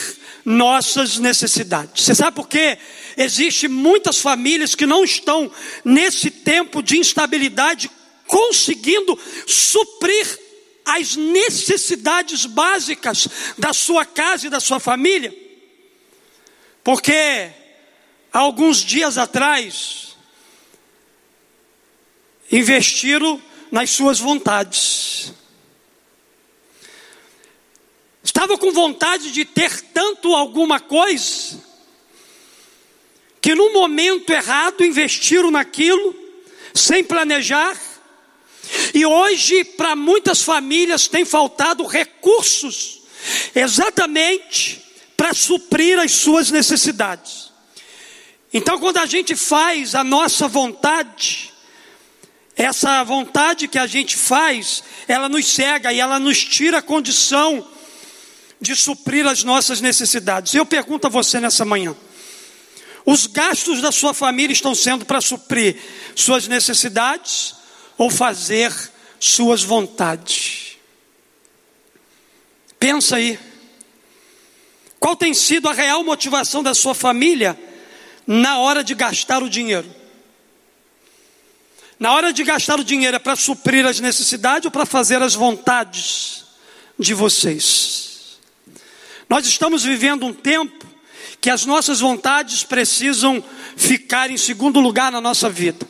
nossas 0.45 1.17
necessidades. 1.17 2.03
Você 2.03 2.15
sabe 2.15 2.35
por 2.35 2.47
quê? 2.47 2.77
Existem 3.17 3.67
muitas 3.67 4.19
famílias 4.19 4.75
que 4.75 4.85
não 4.85 5.03
estão 5.03 5.51
nesse 5.83 6.29
tempo 6.29 6.81
de 6.81 6.97
instabilidade 6.97 7.89
conseguindo 8.27 9.19
suprir 9.47 10.39
as 10.85 11.15
necessidades 11.15 12.45
básicas 12.45 13.27
da 13.57 13.73
sua 13.73 14.05
casa 14.05 14.47
e 14.47 14.49
da 14.49 14.59
sua 14.59 14.79
família 14.79 15.35
Porque 16.83 17.49
alguns 18.31 18.77
dias 18.77 19.17
atrás 19.17 20.06
investiram 22.51 23.41
nas 23.71 23.89
suas 23.89 24.19
vontades. 24.19 25.33
Estava 28.23 28.57
com 28.57 28.71
vontade 28.71 29.31
de 29.31 29.45
ter 29.45 29.81
tanto 29.93 30.35
alguma 30.35 30.79
coisa 30.79 31.65
que 33.41 33.55
no 33.55 33.71
momento 33.71 34.29
errado 34.31 34.83
investiram 34.83 35.49
naquilo 35.49 36.15
sem 36.73 37.03
planejar. 37.03 37.77
E 38.93 39.05
hoje, 39.05 39.63
para 39.63 39.95
muitas 39.95 40.41
famílias, 40.41 41.07
tem 41.07 41.23
faltado 41.23 41.85
recursos 41.85 43.01
exatamente 43.55 44.83
para 45.15 45.33
suprir 45.33 45.97
as 45.99 46.11
suas 46.11 46.51
necessidades. 46.51 47.51
Então, 48.53 48.79
quando 48.79 48.97
a 48.97 49.05
gente 49.05 49.35
faz 49.35 49.95
a 49.95 50.03
nossa 50.03 50.47
vontade, 50.47 51.53
essa 52.57 53.03
vontade 53.03 53.67
que 53.67 53.77
a 53.77 53.85
gente 53.85 54.17
faz, 54.17 54.83
ela 55.07 55.29
nos 55.29 55.47
cega 55.47 55.93
e 55.93 55.99
ela 55.99 56.19
nos 56.19 56.43
tira 56.43 56.79
a 56.79 56.81
condição 56.81 57.65
de 58.59 58.75
suprir 58.75 59.27
as 59.27 59.43
nossas 59.43 59.79
necessidades. 59.79 60.55
Eu 60.55 60.65
pergunto 60.65 61.05
a 61.05 61.09
você 61.09 61.39
nessa 61.39 61.63
manhã: 61.63 61.95
os 63.05 63.27
gastos 63.27 63.79
da 63.79 63.91
sua 63.91 64.11
família 64.11 64.53
estão 64.53 64.73
sendo 64.73 65.05
para 65.05 65.21
suprir 65.21 65.77
suas 66.15 66.47
necessidades 66.47 67.53
ou 67.95 68.09
fazer 68.09 68.73
suas 69.19 69.63
vontades? 69.63 70.77
Pensa 72.79 73.17
aí. 73.17 73.39
Qual 74.99 75.15
tem 75.15 75.31
sido 75.31 75.69
a 75.69 75.73
real 75.73 76.03
motivação 76.03 76.63
da 76.63 76.73
sua 76.73 76.95
família 76.95 77.57
na 78.25 78.57
hora 78.57 78.83
de 78.83 78.95
gastar 78.95 79.43
o 79.43 79.49
dinheiro? 79.49 79.96
Na 81.99 82.13
hora 82.13 82.31
de 82.31 82.43
gastar 82.43 82.79
o 82.79 82.83
dinheiro 82.83 83.15
é 83.15 83.19
para 83.19 83.35
suprir 83.35 83.85
as 83.85 83.99
necessidades 83.99 84.65
ou 84.65 84.71
para 84.71 84.85
fazer 84.85 85.21
as 85.21 85.33
vontades 85.33 86.43
de 86.97 87.13
vocês? 87.13 88.37
Nós 89.27 89.47
estamos 89.47 89.83
vivendo 89.83 90.25
um 90.25 90.33
tempo 90.33 90.85
que 91.41 91.49
as 91.49 91.65
nossas 91.65 91.99
vontades 91.99 92.63
precisam 92.63 93.43
ficar 93.75 94.29
em 94.29 94.37
segundo 94.37 94.79
lugar 94.79 95.11
na 95.11 95.19
nossa 95.19 95.49
vida. 95.49 95.87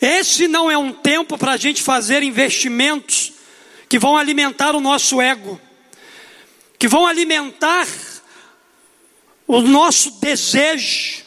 Esse 0.00 0.46
não 0.46 0.70
é 0.70 0.78
um 0.78 0.92
tempo 0.92 1.36
para 1.36 1.52
a 1.52 1.56
gente 1.56 1.82
fazer 1.82 2.22
investimentos 2.22 3.32
que 3.88 3.98
vão 3.98 4.16
alimentar 4.16 4.74
o 4.74 4.80
nosso 4.80 5.20
ego, 5.20 5.60
que 6.78 6.86
vão 6.86 7.06
alimentar 7.06 7.86
o 9.46 9.60
nosso 9.62 10.20
desejo, 10.20 11.24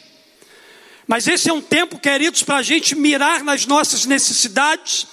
mas 1.06 1.26
esse 1.26 1.48
é 1.48 1.52
um 1.52 1.60
tempo, 1.60 1.98
queridos, 1.98 2.42
para 2.42 2.56
a 2.56 2.62
gente 2.62 2.94
mirar 2.94 3.42
nas 3.42 3.66
nossas 3.66 4.06
necessidades 4.06 5.06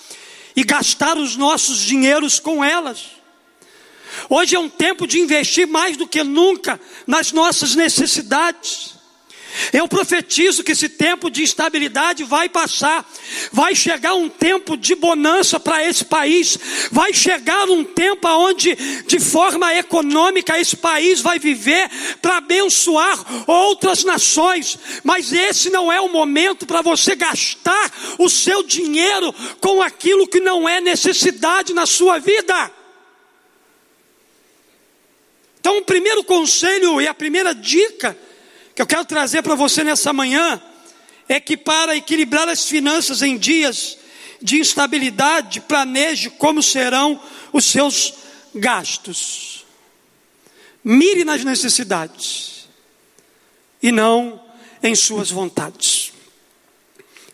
e 0.56 0.64
gastar 0.64 1.18
os 1.18 1.36
nossos 1.36 1.80
dinheiros 1.80 2.40
com 2.40 2.64
elas. 2.64 3.12
Hoje 4.30 4.56
é 4.56 4.60
um 4.60 4.70
tempo 4.70 5.08
de 5.08 5.20
investir 5.20 5.68
mais 5.68 5.96
do 5.96 6.08
que 6.08 6.24
nunca 6.24 6.80
nas 7.06 7.32
nossas 7.32 7.76
necessidades. 7.76 8.99
Eu 9.74 9.88
profetizo 9.88 10.64
que 10.64 10.72
esse 10.72 10.90
tempo 10.90 11.30
de 11.30 11.44
instabilidade 11.44 12.24
vai 12.24 12.50
passar, 12.50 13.10
vai 13.52 13.76
chegar 13.76 14.14
um 14.14 14.30
tempo 14.30 14.78
de 14.78 14.96
bonança 14.96 15.60
para 15.60 15.86
esse 15.86 16.06
país, 16.06 16.58
vai 16.92 17.14
chegar 17.14 17.70
um 17.70 17.84
tempo 17.84 18.28
onde, 18.28 18.76
de 19.06 19.20
forma 19.20 19.74
econômica, 19.76 20.60
esse 20.60 20.78
país 20.78 21.22
vai 21.22 21.40
viver 21.40 21.90
para 22.22 22.38
abençoar 22.38 23.26
outras 23.48 24.04
nações, 24.04 24.78
mas 25.04 25.32
esse 25.34 25.70
não 25.70 25.92
é 25.92 26.00
o 26.00 26.10
momento 26.10 26.66
para 26.66 26.82
você 26.82 27.16
gastar 27.16 27.92
o 28.18 28.30
seu 28.30 28.64
dinheiro 28.64 29.34
com 29.60 29.82
aquilo 29.82 30.28
que 30.28 30.40
não 30.40 30.68
é 30.68 30.82
necessidade 30.82 31.74
na 31.74 31.86
sua 31.86 32.20
vida. 32.20 32.72
Então, 35.60 35.78
o 35.78 35.82
primeiro 35.82 36.24
conselho 36.24 37.02
e 37.02 37.08
a 37.08 37.14
primeira 37.14 37.54
dica 37.54 38.18
que 38.80 38.84
eu 38.84 38.88
quero 38.88 39.04
trazer 39.04 39.42
para 39.42 39.56
você 39.56 39.84
nessa 39.84 40.14
manhã 40.14 40.62
é 41.28 41.38
que 41.38 41.58
para 41.58 41.98
equilibrar 41.98 42.48
as 42.48 42.64
finanças 42.64 43.22
em 43.22 43.38
dias 43.38 43.98
de 44.42 44.58
instabilidade, 44.58 45.60
planeje 45.60 46.30
como 46.30 46.64
serão 46.64 47.22
os 47.52 47.66
seus 47.66 48.14
gastos. 48.56 49.66
Mire 50.82 51.26
nas 51.26 51.44
necessidades 51.44 52.70
e 53.84 53.92
não 53.92 54.42
em 54.82 54.96
suas 54.96 55.30
vontades. 55.30 56.14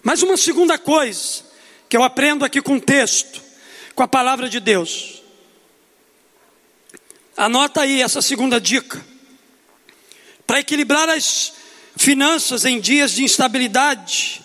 Mas 0.02 0.24
uma 0.24 0.38
segunda 0.38 0.80
coisa 0.80 1.44
que 1.88 1.96
eu 1.96 2.02
aprendo 2.02 2.44
aqui 2.44 2.60
com 2.60 2.78
o 2.78 2.82
texto, 2.82 3.40
com 3.94 4.02
a 4.02 4.08
palavra 4.08 4.50
de 4.50 4.60
Deus. 4.60 5.22
Anota 7.38 7.82
aí 7.82 8.02
essa 8.02 8.20
segunda 8.20 8.60
dica. 8.60 9.14
Para 10.46 10.60
equilibrar 10.60 11.10
as 11.10 11.54
finanças 11.96 12.66
em 12.66 12.80
dias 12.80 13.14
de 13.14 13.24
instabilidade, 13.24 14.42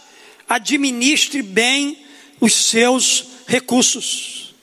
administre 0.49 1.43
bem 1.43 2.05
os 2.41 2.55
seus 2.55 3.27
recursos. 3.47 4.55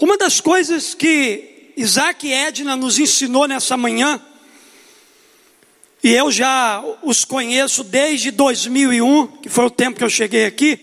Uma 0.00 0.18
das 0.18 0.40
coisas 0.40 0.94
que 0.94 1.72
Isaac 1.76 2.26
e 2.26 2.32
Edna 2.32 2.76
nos 2.76 2.98
ensinou 2.98 3.46
nessa 3.46 3.76
manhã, 3.76 4.20
e 6.02 6.10
eu 6.10 6.30
já 6.30 6.82
os 7.02 7.24
conheço 7.24 7.82
desde 7.82 8.30
2001, 8.30 9.26
que 9.38 9.48
foi 9.48 9.64
o 9.64 9.70
tempo 9.70 9.98
que 9.98 10.04
eu 10.04 10.10
cheguei 10.10 10.44
aqui, 10.44 10.78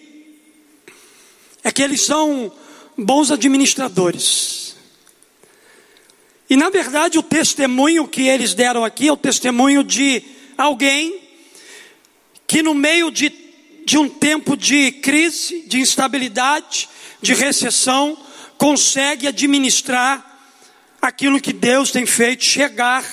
é 1.63 1.71
que 1.71 1.81
eles 1.81 2.01
são 2.01 2.51
bons 2.97 3.31
administradores. 3.31 4.62
E 6.53 6.55
na 6.55 6.69
verdade, 6.69 7.17
o 7.17 7.23
testemunho 7.23 8.07
que 8.07 8.27
eles 8.27 8.53
deram 8.53 8.85
aqui 8.85 9.07
é 9.07 9.11
o 9.11 9.17
testemunho 9.17 9.83
de 9.83 10.21
alguém 10.55 11.19
que, 12.45 12.61
no 12.61 12.75
meio 12.75 13.09
de, 13.09 13.33
de 13.83 13.97
um 13.97 14.07
tempo 14.07 14.55
de 14.55 14.91
crise, 14.91 15.63
de 15.65 15.79
instabilidade, 15.79 16.87
de 17.23 17.33
recessão, 17.33 18.15
consegue 18.55 19.25
administrar 19.25 20.23
aquilo 21.01 21.41
que 21.41 21.51
Deus 21.51 21.89
tem 21.89 22.05
feito 22.05 22.43
chegar 22.43 23.03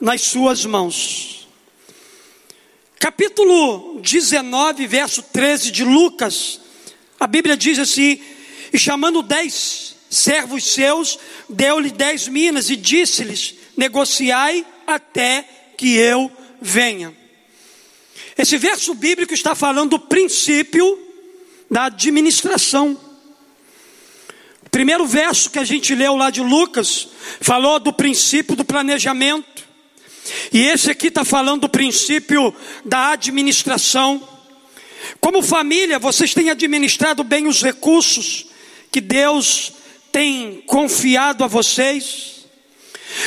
nas 0.00 0.22
suas 0.22 0.64
mãos. 0.64 1.46
Capítulo 2.98 4.00
19, 4.00 4.86
verso 4.86 5.22
13 5.24 5.70
de 5.70 5.84
Lucas, 5.84 6.58
a 7.20 7.26
Bíblia 7.26 7.54
diz 7.54 7.78
assim: 7.78 8.18
E 8.72 8.78
chamando 8.78 9.20
dez 9.20 9.97
servos 10.10 10.72
seus, 10.72 11.18
deu-lhe 11.48 11.90
dez 11.90 12.28
minas 12.28 12.70
e 12.70 12.76
disse-lhes: 12.76 13.54
negociai 13.76 14.66
até 14.86 15.44
que 15.76 15.96
eu 15.96 16.30
venha. 16.60 17.14
Esse 18.36 18.56
verso 18.56 18.94
bíblico 18.94 19.34
está 19.34 19.54
falando 19.54 19.90
do 19.90 19.98
princípio 19.98 20.98
da 21.70 21.84
administração. 21.84 22.98
O 24.64 24.70
primeiro 24.70 25.06
verso 25.06 25.50
que 25.50 25.58
a 25.58 25.64
gente 25.64 25.94
leu 25.94 26.14
lá 26.14 26.30
de 26.30 26.40
Lucas 26.40 27.08
falou 27.40 27.80
do 27.80 27.92
princípio 27.92 28.54
do 28.54 28.64
planejamento. 28.64 29.66
E 30.52 30.60
esse 30.60 30.90
aqui 30.90 31.08
está 31.08 31.24
falando 31.24 31.62
do 31.62 31.68
princípio 31.68 32.54
da 32.84 33.12
administração. 33.12 34.26
Como 35.20 35.42
família, 35.42 35.98
vocês 35.98 36.34
têm 36.34 36.50
administrado 36.50 37.24
bem 37.24 37.46
os 37.46 37.62
recursos 37.62 38.46
que 38.90 39.00
Deus 39.00 39.72
tem 40.12 40.62
confiado 40.66 41.44
a 41.44 41.46
vocês? 41.46 42.46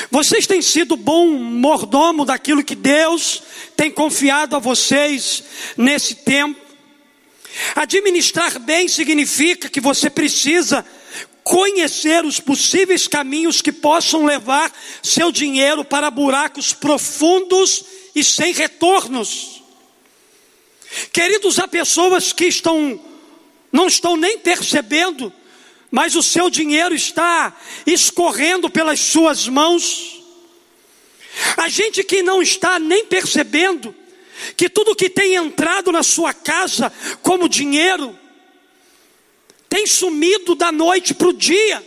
Vocês 0.10 0.46
têm 0.46 0.62
sido 0.62 0.96
bom 0.96 1.28
mordomo 1.28 2.26
daquilo 2.26 2.64
que 2.64 2.76
Deus 2.76 3.42
tem 3.76 3.90
confiado 3.90 4.56
a 4.56 4.60
vocês 4.60 5.44
nesse 5.78 6.16
tempo? 6.16 6.60
Administrar 7.76 8.60
bem 8.60 8.88
significa 8.88 9.70
que 9.70 9.82
você 9.82 10.10
precisa 10.10 10.86
conhecer 11.44 12.24
os 12.24 12.40
possíveis 12.40 13.08
caminhos 13.08 13.62
que 13.62 13.72
possam 13.72 14.26
levar 14.26 14.72
seu 15.02 15.32
dinheiro 15.32 15.84
para 15.84 16.12
buracos 16.12 16.72
profundos 16.72 17.84
e 18.16 18.24
sem 18.24 18.54
retornos. 18.54 19.62
Queridos, 21.12 21.60
há 21.60 21.68
pessoas 21.68 22.32
que 22.32 22.46
estão 22.46 23.00
não 23.72 23.88
estão 23.88 24.18
nem 24.18 24.38
percebendo 24.38 25.34
mas 25.92 26.16
o 26.16 26.24
seu 26.24 26.50
dinheiro 26.50 26.96
está 26.96 27.54
escorrendo 27.86 28.70
pelas 28.70 29.02
suas 29.02 29.48
mãos. 29.50 30.24
A 31.58 31.68
gente 31.68 32.02
que 32.04 32.24
não 32.24 32.42
está 32.42 32.80
nem 32.80 33.06
percebendo 33.06 33.94
que 34.56 34.70
tudo 34.70 34.96
que 34.96 35.10
tem 35.10 35.36
entrado 35.36 35.92
na 35.92 36.02
sua 36.02 36.34
casa 36.34 36.92
como 37.22 37.50
dinheiro 37.50 38.18
tem 39.68 39.86
sumido 39.86 40.56
da 40.56 40.72
noite 40.72 41.14
para 41.14 41.28
o 41.28 41.34
dia. 41.34 41.86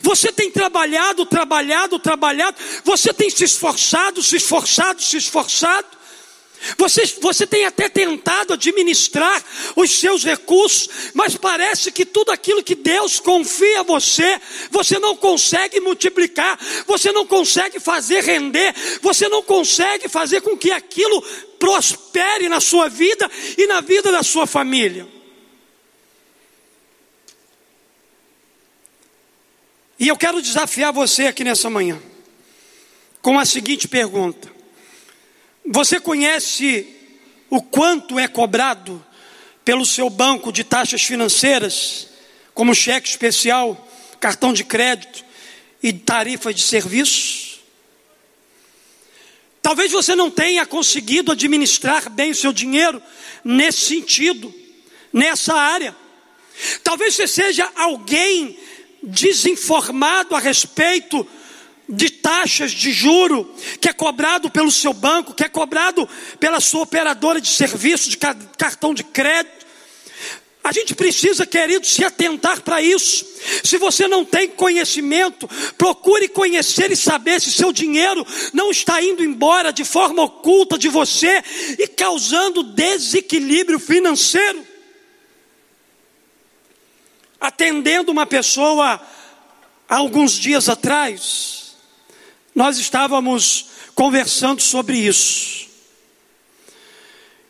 Você 0.00 0.32
tem 0.32 0.50
trabalhado, 0.50 1.26
trabalhado, 1.26 1.98
trabalhado. 1.98 2.56
Você 2.84 3.12
tem 3.12 3.28
se 3.28 3.44
esforçado, 3.44 4.22
se 4.22 4.36
esforçado, 4.36 5.02
se 5.02 5.16
esforçado. 5.16 6.03
Você, 6.78 7.04
você 7.20 7.46
tem 7.46 7.66
até 7.66 7.88
tentado 7.88 8.54
administrar 8.54 9.44
os 9.76 9.90
seus 9.90 10.24
recursos, 10.24 10.88
mas 11.12 11.36
parece 11.36 11.92
que 11.92 12.06
tudo 12.06 12.30
aquilo 12.30 12.62
que 12.62 12.74
Deus 12.74 13.20
confia 13.20 13.80
a 13.80 13.82
você, 13.82 14.40
você 14.70 14.98
não 14.98 15.16
consegue 15.16 15.80
multiplicar, 15.80 16.58
você 16.86 17.12
não 17.12 17.26
consegue 17.26 17.78
fazer 17.78 18.22
render, 18.22 18.74
você 19.02 19.28
não 19.28 19.42
consegue 19.42 20.08
fazer 20.08 20.40
com 20.40 20.56
que 20.56 20.70
aquilo 20.70 21.20
prospere 21.58 22.48
na 22.48 22.60
sua 22.60 22.88
vida 22.88 23.30
e 23.58 23.66
na 23.66 23.80
vida 23.80 24.10
da 24.10 24.22
sua 24.22 24.46
família. 24.46 25.06
E 29.98 30.08
eu 30.08 30.16
quero 30.16 30.42
desafiar 30.42 30.92
você 30.92 31.26
aqui 31.26 31.44
nessa 31.44 31.70
manhã 31.70 32.00
com 33.22 33.38
a 33.38 33.44
seguinte 33.46 33.88
pergunta: 33.88 34.53
Você 35.66 35.98
conhece 35.98 36.86
o 37.48 37.62
quanto 37.62 38.18
é 38.18 38.28
cobrado 38.28 39.04
pelo 39.64 39.86
seu 39.86 40.10
banco 40.10 40.52
de 40.52 40.62
taxas 40.62 41.02
financeiras, 41.02 42.08
como 42.52 42.74
cheque 42.74 43.08
especial, 43.08 43.88
cartão 44.20 44.52
de 44.52 44.62
crédito 44.62 45.24
e 45.82 45.92
tarifa 45.92 46.52
de 46.52 46.62
serviços? 46.62 47.60
Talvez 49.62 49.90
você 49.90 50.14
não 50.14 50.30
tenha 50.30 50.66
conseguido 50.66 51.32
administrar 51.32 52.10
bem 52.10 52.32
o 52.32 52.34
seu 52.34 52.52
dinheiro 52.52 53.02
nesse 53.42 53.86
sentido, 53.86 54.54
nessa 55.10 55.54
área. 55.54 55.96
Talvez 56.82 57.14
você 57.14 57.26
seja 57.26 57.72
alguém 57.74 58.58
desinformado 59.02 60.34
a 60.36 60.38
respeito 60.38 61.26
de 61.88 62.10
taxas 62.10 62.72
de 62.72 62.92
juro 62.92 63.52
que 63.80 63.88
é 63.88 63.92
cobrado 63.92 64.50
pelo 64.50 64.70
seu 64.70 64.92
banco, 64.92 65.34
que 65.34 65.44
é 65.44 65.48
cobrado 65.48 66.08
pela 66.40 66.60
sua 66.60 66.82
operadora 66.82 67.40
de 67.40 67.48
serviço, 67.48 68.08
de 68.08 68.16
cartão 68.16 68.94
de 68.94 69.04
crédito. 69.04 69.64
A 70.62 70.72
gente 70.72 70.94
precisa, 70.94 71.44
querido, 71.44 71.86
se 71.86 72.02
atentar 72.02 72.62
para 72.62 72.80
isso. 72.80 73.26
Se 73.62 73.76
você 73.76 74.08
não 74.08 74.24
tem 74.24 74.48
conhecimento, 74.48 75.46
procure 75.76 76.26
conhecer 76.26 76.90
e 76.90 76.96
saber 76.96 77.38
se 77.40 77.52
seu 77.52 77.70
dinheiro 77.70 78.26
não 78.54 78.70
está 78.70 79.02
indo 79.02 79.22
embora 79.22 79.70
de 79.72 79.84
forma 79.84 80.22
oculta 80.22 80.78
de 80.78 80.88
você 80.88 81.42
e 81.78 81.86
causando 81.86 82.62
desequilíbrio 82.62 83.78
financeiro 83.78 84.74
atendendo 87.44 88.10
uma 88.10 88.24
pessoa 88.24 88.98
há 89.86 89.96
alguns 89.96 90.32
dias 90.32 90.66
atrás, 90.66 91.63
nós 92.54 92.78
estávamos 92.78 93.66
conversando 93.94 94.62
sobre 94.62 94.98
isso. 94.98 95.66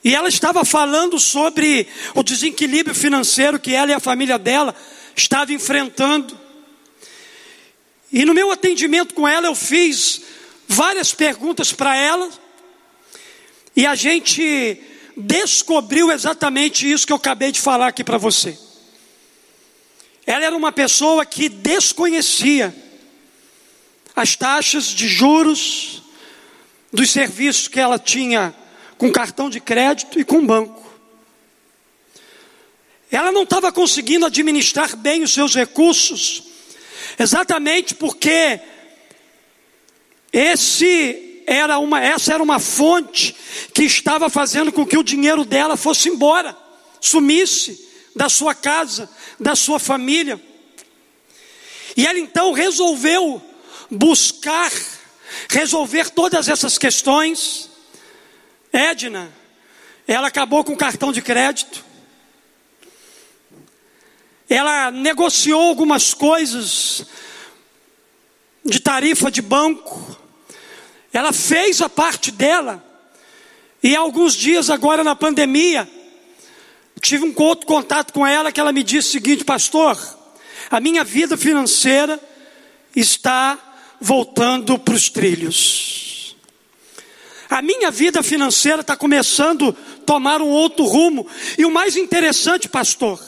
E 0.02 0.14
ela 0.14 0.28
estava 0.28 0.64
falando 0.64 1.18
sobre 1.18 1.86
o 2.14 2.22
desequilíbrio 2.22 2.94
financeiro 2.94 3.58
que 3.58 3.74
ela 3.74 3.90
e 3.90 3.94
a 3.94 4.00
família 4.00 4.38
dela 4.38 4.74
estavam 5.16 5.54
enfrentando. 5.54 6.38
E 8.12 8.24
no 8.24 8.34
meu 8.34 8.50
atendimento 8.50 9.14
com 9.14 9.26
ela, 9.26 9.46
eu 9.46 9.54
fiz 9.54 10.22
várias 10.68 11.12
perguntas 11.12 11.72
para 11.72 11.96
ela, 11.96 12.30
e 13.76 13.86
a 13.86 13.94
gente 13.94 14.80
descobriu 15.16 16.12
exatamente 16.12 16.90
isso 16.90 17.06
que 17.06 17.12
eu 17.12 17.16
acabei 17.16 17.50
de 17.50 17.60
falar 17.60 17.88
aqui 17.88 18.04
para 18.04 18.18
você. 18.18 18.56
Ela 20.26 20.44
era 20.44 20.56
uma 20.56 20.72
pessoa 20.72 21.26
que 21.26 21.48
desconhecia 21.48 22.74
as 24.14 24.37
taxas 24.37 24.87
de 24.87 25.09
juros 25.09 26.03
dos 26.92 27.11
serviços 27.11 27.66
que 27.66 27.81
ela 27.81 27.98
tinha 27.98 28.55
com 28.96 29.11
cartão 29.11 29.50
de 29.50 29.61
crédito 29.61 30.20
e 30.20 30.24
com 30.24 30.46
banco. 30.46 30.83
Ela 33.11 33.33
não 33.33 33.42
estava 33.42 33.72
conseguindo 33.72 34.27
administrar 34.27 34.96
bem 34.96 35.22
os 35.22 35.33
seus 35.33 35.55
recursos, 35.55 36.44
exatamente 37.18 37.94
porque 37.94 38.61
esse 40.33 41.42
era 41.46 41.79
uma, 41.79 42.00
essa 42.00 42.33
era 42.33 42.42
uma 42.42 42.59
fonte 42.59 43.35
que 43.72 43.85
estava 43.85 44.29
fazendo 44.29 44.72
com 44.72 44.87
que 44.87 44.96
o 44.96 45.05
dinheiro 45.05 45.44
dela 45.44 45.77
fosse 45.77 46.09
embora, 46.09 46.57
sumisse 47.00 47.88
da 48.14 48.29
sua 48.29 48.55
casa, 48.55 49.11
da 49.38 49.55
sua 49.55 49.79
família. 49.79 50.40
E 51.96 52.07
ela 52.07 52.18
então 52.18 52.53
resolveu 52.53 53.42
buscar 53.90 54.70
resolver 55.48 56.10
todas 56.10 56.48
essas 56.48 56.78
questões. 56.78 57.70
Edna, 58.72 59.30
ela 60.06 60.28
acabou 60.28 60.64
com 60.64 60.72
o 60.72 60.76
cartão 60.76 61.12
de 61.12 61.22
crédito. 61.22 61.84
Ela 64.48 64.90
negociou 64.90 65.68
algumas 65.68 66.12
coisas 66.12 67.06
de 68.64 68.80
tarifa 68.80 69.30
de 69.30 69.40
banco. 69.40 70.18
Ela 71.12 71.32
fez 71.32 71.80
a 71.80 71.88
parte 71.88 72.30
dela. 72.30 72.84
E 73.82 73.94
há 73.94 74.00
alguns 74.00 74.34
dias 74.34 74.70
agora 74.70 75.04
na 75.04 75.14
pandemia, 75.14 75.88
tive 77.00 77.24
um 77.24 77.34
outro 77.36 77.66
contato 77.66 78.12
com 78.12 78.26
ela 78.26 78.50
que 78.50 78.58
ela 78.58 78.72
me 78.72 78.82
disse 78.82 79.08
o 79.08 79.12
seguinte, 79.12 79.44
pastor, 79.44 79.98
a 80.70 80.80
minha 80.80 81.04
vida 81.04 81.36
financeira 81.36 82.18
está 82.96 83.73
voltando 84.00 84.78
para 84.78 84.94
os 84.94 85.09
trilhos. 85.09 86.37
A 87.48 87.62
minha 87.62 87.90
vida 87.90 88.22
financeira 88.22 88.80
está 88.80 88.96
começando 88.96 89.68
a 89.68 90.04
tomar 90.04 90.42
um 90.42 90.48
outro 90.48 90.85
rumo. 90.85 91.26
E 91.57 91.64
o 91.64 91.70
mais 91.70 91.96
interessante, 91.96 92.68
pastor, 92.68 93.20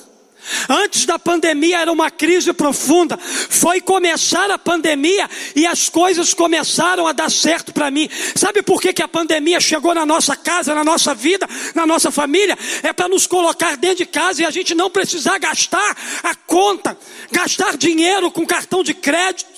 Antes 0.68 1.04
da 1.04 1.18
pandemia 1.18 1.80
era 1.80 1.92
uma 1.92 2.10
crise 2.10 2.52
profunda. 2.52 3.18
Foi 3.18 3.80
começar 3.80 4.50
a 4.50 4.58
pandemia 4.58 5.28
e 5.54 5.66
as 5.66 5.88
coisas 5.88 6.32
começaram 6.32 7.06
a 7.06 7.12
dar 7.12 7.30
certo 7.30 7.72
para 7.72 7.90
mim. 7.90 8.08
Sabe 8.34 8.62
por 8.62 8.80
que, 8.80 8.92
que 8.92 9.02
a 9.02 9.08
pandemia 9.08 9.60
chegou 9.60 9.94
na 9.94 10.06
nossa 10.06 10.36
casa, 10.36 10.74
na 10.74 10.84
nossa 10.84 11.14
vida, 11.14 11.48
na 11.74 11.86
nossa 11.86 12.10
família? 12.10 12.56
É 12.82 12.92
para 12.92 13.08
nos 13.08 13.26
colocar 13.26 13.76
dentro 13.76 13.98
de 13.98 14.06
casa 14.06 14.42
e 14.42 14.46
a 14.46 14.50
gente 14.50 14.74
não 14.74 14.90
precisar 14.90 15.38
gastar 15.38 15.96
a 16.22 16.34
conta, 16.34 16.96
gastar 17.30 17.76
dinheiro 17.76 18.30
com 18.30 18.46
cartão 18.46 18.84
de 18.84 18.94
crédito. 18.94 19.55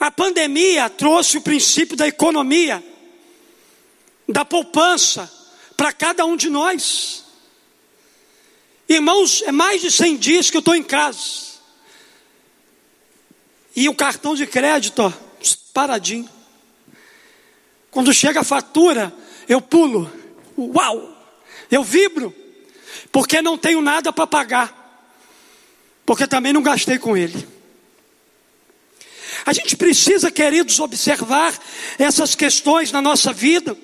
A 0.00 0.10
pandemia 0.10 0.88
trouxe 0.88 1.36
o 1.36 1.42
princípio 1.42 1.94
da 1.94 2.08
economia, 2.08 2.82
da 4.26 4.46
poupança 4.46 5.30
para 5.76 5.92
cada 5.92 6.24
um 6.24 6.38
de 6.38 6.48
nós. 6.48 7.22
Irmãos, 8.88 9.42
é 9.42 9.52
mais 9.52 9.82
de 9.82 9.90
100 9.90 10.16
dias 10.16 10.50
que 10.50 10.56
eu 10.56 10.60
estou 10.60 10.74
em 10.74 10.82
casa. 10.82 11.50
E 13.76 13.90
o 13.90 13.94
cartão 13.94 14.34
de 14.34 14.46
crédito, 14.46 15.00
ó, 15.00 15.12
paradinho. 15.74 16.28
Quando 17.90 18.14
chega 18.14 18.40
a 18.40 18.44
fatura, 18.44 19.12
eu 19.46 19.60
pulo. 19.60 20.10
Uau! 20.56 21.14
Eu 21.70 21.84
vibro. 21.84 22.34
Porque 23.12 23.42
não 23.42 23.58
tenho 23.58 23.82
nada 23.82 24.12
para 24.12 24.26
pagar. 24.26 24.76
Porque 26.06 26.26
também 26.26 26.52
não 26.54 26.62
gastei 26.62 26.98
com 26.98 27.16
ele. 27.16 27.59
A 29.44 29.52
gente 29.52 29.76
precisa, 29.76 30.30
queridos, 30.30 30.78
observar 30.80 31.58
essas 31.98 32.34
questões 32.34 32.92
na 32.92 33.00
nossa 33.00 33.32
vida 33.32 33.76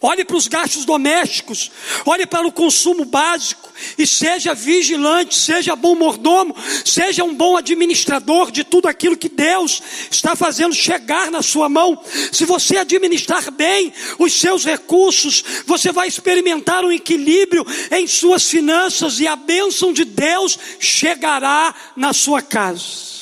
olhe 0.00 0.24
para 0.24 0.36
os 0.36 0.48
gastos 0.48 0.84
domésticos, 0.84 1.70
olhe 2.06 2.24
para 2.24 2.46
o 2.46 2.52
consumo 2.52 3.04
básico 3.04 3.70
e 3.98 4.06
seja 4.06 4.54
vigilante, 4.54 5.34
seja 5.34 5.76
bom 5.76 5.94
mordomo, 5.94 6.56
seja 6.84 7.22
um 7.22 7.34
bom 7.34 7.56
administrador 7.56 8.50
de 8.50 8.64
tudo 8.64 8.88
aquilo 8.88 9.16
que 9.16 9.28
Deus 9.28 9.82
está 10.10 10.34
fazendo 10.34 10.74
chegar 10.74 11.30
na 11.30 11.42
sua 11.42 11.68
mão. 11.68 12.02
Se 12.32 12.44
você 12.44 12.78
administrar 12.78 13.50
bem 13.50 13.92
os 14.18 14.32
seus 14.32 14.64
recursos, 14.64 15.44
você 15.66 15.92
vai 15.92 16.08
experimentar 16.08 16.84
um 16.84 16.92
equilíbrio 16.92 17.66
em 17.90 18.06
suas 18.06 18.48
finanças 18.48 19.20
e 19.20 19.26
a 19.26 19.36
bênção 19.36 19.92
de 19.92 20.04
Deus 20.04 20.58
chegará 20.78 21.74
na 21.94 22.12
sua 22.12 22.40
casa. 22.40 23.19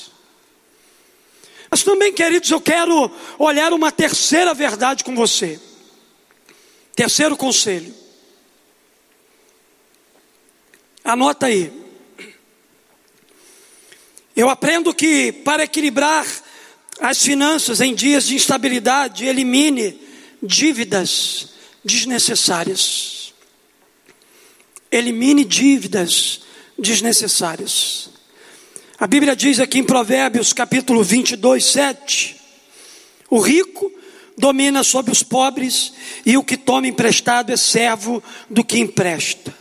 Mas 1.70 1.82
também, 1.82 2.12
queridos, 2.12 2.50
eu 2.50 2.60
quero 2.60 3.10
olhar 3.38 3.72
uma 3.72 3.92
terceira 3.92 4.54
verdade 4.54 5.04
com 5.04 5.14
você. 5.14 5.60
Terceiro 6.94 7.36
conselho. 7.36 7.94
Anota 11.04 11.46
aí. 11.46 11.72
Eu 14.34 14.48
aprendo 14.48 14.94
que 14.94 15.32
para 15.32 15.64
equilibrar 15.64 16.26
as 17.00 17.22
finanças 17.22 17.80
em 17.80 17.94
dias 17.94 18.26
de 18.26 18.34
instabilidade, 18.34 19.26
elimine 19.26 20.00
dívidas 20.42 21.50
desnecessárias. 21.84 23.34
Elimine 24.90 25.44
dívidas 25.44 26.40
desnecessárias. 26.78 28.10
A 29.00 29.06
Bíblia 29.06 29.36
diz 29.36 29.60
aqui 29.60 29.78
em 29.78 29.84
Provérbios 29.84 30.52
capítulo 30.52 31.04
22, 31.04 31.64
7: 31.64 32.34
O 33.30 33.38
rico 33.38 33.92
domina 34.36 34.82
sobre 34.82 35.12
os 35.12 35.22
pobres, 35.22 35.92
e 36.26 36.36
o 36.36 36.42
que 36.42 36.56
toma 36.56 36.88
emprestado 36.88 37.52
é 37.52 37.56
servo 37.56 38.20
do 38.50 38.64
que 38.64 38.76
empresta. 38.76 39.54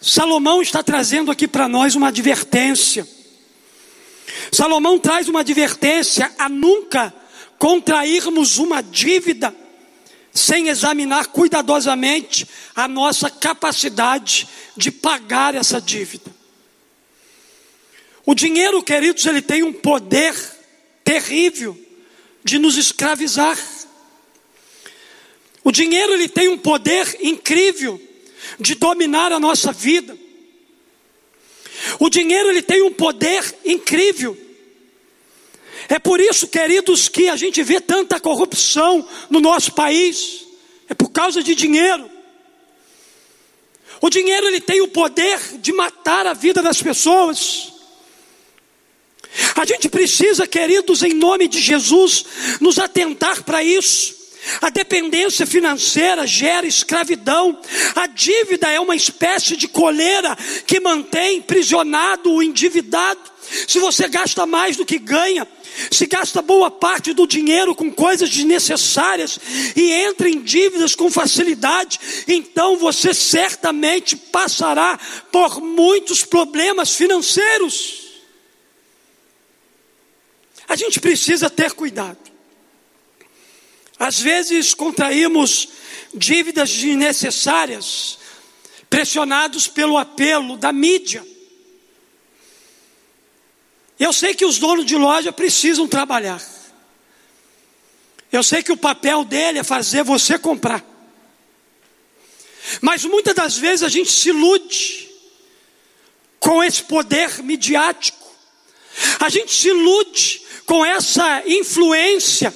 Salomão 0.00 0.62
está 0.62 0.84
trazendo 0.84 1.32
aqui 1.32 1.48
para 1.48 1.66
nós 1.66 1.96
uma 1.96 2.08
advertência. 2.08 3.08
Salomão 4.52 4.96
traz 4.96 5.28
uma 5.28 5.40
advertência 5.40 6.30
a 6.38 6.48
nunca 6.48 7.12
contrairmos 7.58 8.58
uma 8.58 8.84
dívida 8.84 9.52
sem 10.32 10.68
examinar 10.68 11.26
cuidadosamente 11.26 12.46
a 12.76 12.86
nossa 12.86 13.28
capacidade 13.28 14.46
de 14.76 14.92
pagar 14.92 15.56
essa 15.56 15.80
dívida. 15.80 16.43
O 18.26 18.34
dinheiro, 18.34 18.82
queridos, 18.82 19.24
ele 19.26 19.42
tem 19.42 19.62
um 19.62 19.72
poder 19.72 20.34
terrível 21.04 21.78
de 22.42 22.58
nos 22.58 22.76
escravizar. 22.76 23.58
O 25.62 25.70
dinheiro 25.70 26.12
ele 26.14 26.28
tem 26.28 26.48
um 26.48 26.58
poder 26.58 27.18
incrível 27.22 28.00
de 28.58 28.74
dominar 28.74 29.32
a 29.32 29.40
nossa 29.40 29.72
vida. 29.72 30.16
O 31.98 32.08
dinheiro 32.08 32.48
ele 32.48 32.62
tem 32.62 32.82
um 32.82 32.92
poder 32.92 33.42
incrível. 33.64 34.36
É 35.88 35.98
por 35.98 36.20
isso, 36.20 36.48
queridos, 36.48 37.08
que 37.08 37.28
a 37.28 37.36
gente 37.36 37.62
vê 37.62 37.80
tanta 37.80 38.18
corrupção 38.18 39.06
no 39.28 39.40
nosso 39.40 39.72
país. 39.72 40.46
É 40.88 40.94
por 40.94 41.10
causa 41.10 41.42
de 41.42 41.54
dinheiro. 41.54 42.10
O 44.00 44.08
dinheiro 44.08 44.46
ele 44.46 44.60
tem 44.60 44.80
o 44.80 44.88
poder 44.88 45.38
de 45.58 45.72
matar 45.72 46.26
a 46.26 46.32
vida 46.32 46.62
das 46.62 46.82
pessoas. 46.82 47.73
A 49.56 49.64
gente 49.64 49.88
precisa, 49.88 50.46
queridos, 50.46 51.02
em 51.02 51.14
nome 51.14 51.48
de 51.48 51.60
Jesus, 51.60 52.24
nos 52.60 52.78
atentar 52.78 53.42
para 53.42 53.62
isso. 53.62 54.14
A 54.60 54.68
dependência 54.68 55.46
financeira 55.46 56.26
gera 56.26 56.66
escravidão. 56.66 57.58
A 57.94 58.06
dívida 58.06 58.70
é 58.70 58.78
uma 58.78 58.94
espécie 58.94 59.56
de 59.56 59.66
coleira 59.66 60.36
que 60.66 60.80
mantém 60.80 61.40
prisionado 61.40 62.30
o 62.30 62.42
endividado. 62.42 63.20
Se 63.66 63.78
você 63.78 64.08
gasta 64.08 64.46
mais 64.46 64.76
do 64.76 64.84
que 64.84 64.98
ganha, 64.98 65.46
se 65.90 66.06
gasta 66.06 66.40
boa 66.40 66.70
parte 66.70 67.12
do 67.12 67.26
dinheiro 67.26 67.74
com 67.74 67.90
coisas 67.90 68.30
desnecessárias 68.30 69.38
e 69.74 69.90
entra 69.92 70.28
em 70.28 70.40
dívidas 70.40 70.94
com 70.94 71.10
facilidade, 71.10 71.98
então 72.28 72.76
você 72.76 73.12
certamente 73.12 74.16
passará 74.16 74.98
por 75.32 75.60
muitos 75.60 76.24
problemas 76.24 76.94
financeiros. 76.94 78.03
A 80.74 80.76
gente 80.76 80.98
precisa 80.98 81.48
ter 81.48 81.70
cuidado. 81.70 82.18
Às 83.96 84.18
vezes 84.18 84.74
contraímos 84.74 85.68
dívidas 86.12 86.68
desnecessárias, 86.68 88.18
pressionados 88.90 89.68
pelo 89.68 89.96
apelo 89.96 90.56
da 90.56 90.72
mídia. 90.72 91.24
Eu 94.00 94.12
sei 94.12 94.34
que 94.34 94.44
os 94.44 94.58
donos 94.58 94.84
de 94.84 94.96
loja 94.96 95.30
precisam 95.30 95.86
trabalhar. 95.86 96.42
Eu 98.32 98.42
sei 98.42 98.60
que 98.60 98.72
o 98.72 98.76
papel 98.76 99.24
dele 99.24 99.60
é 99.60 99.62
fazer 99.62 100.02
você 100.02 100.36
comprar. 100.36 100.84
Mas 102.80 103.04
muitas 103.04 103.36
das 103.36 103.56
vezes 103.56 103.84
a 103.84 103.88
gente 103.88 104.10
se 104.10 104.30
ilude 104.30 105.08
com 106.40 106.64
esse 106.64 106.82
poder 106.82 107.44
midiático. 107.44 108.18
A 109.20 109.28
gente 109.28 109.54
se 109.54 109.68
ilude 109.68 110.43
com 110.66 110.84
essa 110.84 111.42
influência 111.46 112.54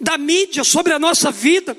da 0.00 0.16
mídia 0.16 0.64
sobre 0.64 0.92
a 0.92 0.98
nossa 0.98 1.30
vida. 1.30 1.76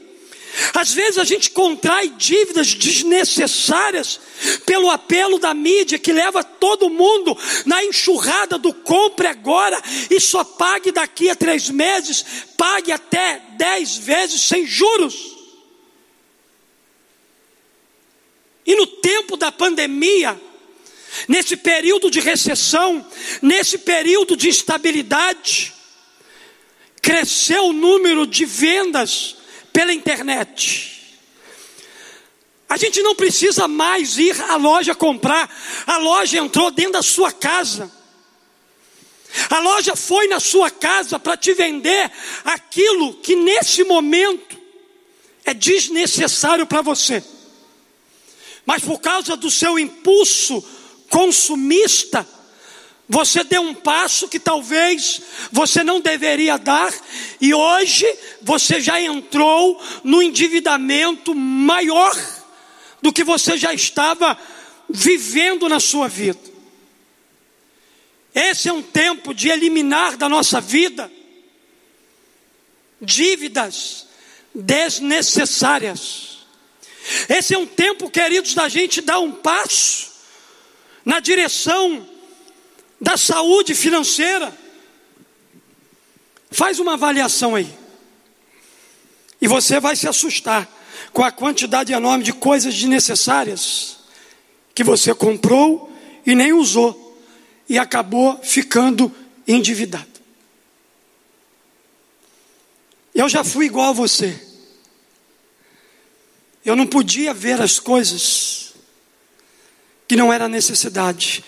Às 0.74 0.94
vezes 0.94 1.17
a 1.17 1.24
gente 1.24 1.50
contrai 1.52 2.10
dívidas 2.10 2.74
desnecessárias 2.74 4.20
pelo 4.65 4.89
apelo 4.89 5.39
da 5.39 5.54
mídia 5.54 5.98
que 5.98 6.12
leva 6.12 6.44
todo 6.44 6.89
mundo 6.89 7.38
na 7.65 7.84
enxurrada 7.86 8.58
do 8.58 8.74
compre 8.74 9.28
agora 9.28 9.82
e 10.10 10.20
só 10.20 10.44
pague 10.44 10.91
daqui 10.91 11.30
a 11.30 11.36
três 11.36 11.70
meses, 11.70 12.26
pague 12.58 12.91
até 12.91 13.41
dez 13.58 13.98
vezes 13.98 14.41
sem 14.41 14.65
juros. 14.65 15.38
E 18.65 18.76
no 18.76 18.86
tempo 18.86 19.38
da 19.38 19.52
pandemia, 19.52 20.39
nesse 21.28 21.58
período 21.58 22.10
de 22.10 22.19
recessão, 22.19 23.06
nesse 23.41 23.78
período 23.78 24.36
de 24.36 24.50
instabilidade, 24.50 25.74
cresceu 27.02 27.67
o 27.67 27.74
número 27.74 28.28
de 28.28 28.45
vendas 28.45 29.38
pela 29.74 29.93
internet. 29.93 30.91
A 32.69 32.78
gente 32.78 33.02
não 33.02 33.15
precisa 33.15 33.67
mais 33.67 34.17
ir 34.17 34.39
à 34.43 34.56
loja 34.56 34.95
comprar, 34.95 35.54
a 35.86 35.97
loja 35.97 36.38
entrou 36.38 36.71
dentro 36.71 36.93
da 36.93 37.02
sua 37.02 37.32
casa. 37.32 37.91
A 39.50 39.60
loja 39.60 39.95
foi 39.95 40.28
na 40.28 40.39
sua 40.39 40.69
casa 40.69 41.17
para 41.19 41.38
te 41.38 41.54
vender 41.54 42.12
aquilo 42.43 43.15
que 43.15 43.36
nesse 43.36 43.84
momento 43.84 44.60
é 45.45 45.54
desnecessário 45.54 46.65
para 46.65 46.82
você. 46.82 47.24
Mas 48.65 48.84
por 48.84 49.00
causa 49.00 49.36
do 49.36 49.50
seu 49.50 49.80
impulso 49.80 50.63
consumista, 51.12 52.26
você 53.08 53.43
deu 53.43 53.62
um 53.62 53.74
passo 53.74 54.30
que 54.30 54.39
talvez 54.39 55.21
você 55.52 55.84
não 55.84 56.00
deveria 56.00 56.58
dar, 56.58 56.93
e 57.41 57.54
hoje 57.54 58.08
você 58.41 58.80
já 58.80 59.00
entrou 59.00 59.80
no 60.02 60.24
endividamento 60.24 61.36
maior 61.36 62.15
do 63.02 63.12
que 63.12 63.24
você 63.24 63.58
já 63.58 63.74
estava 63.74 64.38
vivendo 64.89 65.67
na 65.67 65.82
sua 65.82 66.08
vida. 66.08 66.39
Esse 68.34 68.69
é 68.69 68.74
um 68.74 68.82
tempo 68.82 69.34
de 69.34 69.50
eliminar 69.50 70.15
da 70.15 70.30
nossa 70.30 70.62
vida 70.62 71.12
dívidas 73.02 74.08
desnecessárias. 74.56 76.45
Esse 77.28 77.56
é 77.56 77.58
um 77.58 77.65
tempo, 77.65 78.10
queridos, 78.10 78.54
da 78.54 78.69
gente 78.69 79.02
dar 79.02 79.19
um 79.19 79.32
passo 79.32 80.11
na 81.06 81.20
direção 81.20 82.08
da 83.00 83.18
saúde 83.18 83.74
financeira. 83.74 84.56
Faz 86.52 86.80
uma 86.80 86.94
avaliação 86.94 87.56
aí. 87.56 87.74
E 89.42 89.48
você 89.48 89.80
vai 89.80 89.96
se 89.96 90.08
assustar 90.08 90.70
com 91.12 91.24
a 91.24 91.32
quantidade 91.32 91.92
enorme 91.92 92.24
de 92.24 92.34
coisas 92.34 92.74
desnecessárias 92.74 93.98
que 94.74 94.84
você 94.84 95.14
comprou 95.14 95.92
e 96.26 96.36
nem 96.36 96.54
usou 96.54 97.18
e 97.68 97.80
acabou 97.80 98.40
ficando 98.44 99.14
endividado. 99.48 100.08
Eu 103.14 103.28
já 103.28 103.44
fui 103.44 103.66
igual 103.66 103.90
a 103.90 103.94
você. 103.94 104.40
Eu 106.64 106.76
não 106.76 106.86
podia 106.86 107.34
ver 107.34 107.60
as 107.62 107.80
coisas 107.80 108.70
que 110.12 110.17
não 110.17 110.34
era 110.34 110.50
necessidade, 110.50 111.41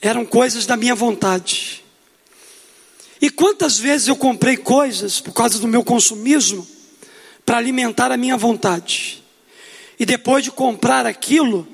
eram 0.00 0.24
coisas 0.24 0.64
da 0.64 0.76
minha 0.76 0.94
vontade. 0.94 1.84
E 3.20 3.28
quantas 3.28 3.80
vezes 3.80 4.06
eu 4.06 4.14
comprei 4.14 4.56
coisas 4.56 5.18
por 5.18 5.32
causa 5.32 5.58
do 5.58 5.66
meu 5.66 5.82
consumismo 5.82 6.64
para 7.44 7.56
alimentar 7.56 8.12
a 8.12 8.16
minha 8.16 8.36
vontade, 8.36 9.24
e 9.98 10.06
depois 10.06 10.44
de 10.44 10.52
comprar 10.52 11.04
aquilo, 11.04 11.66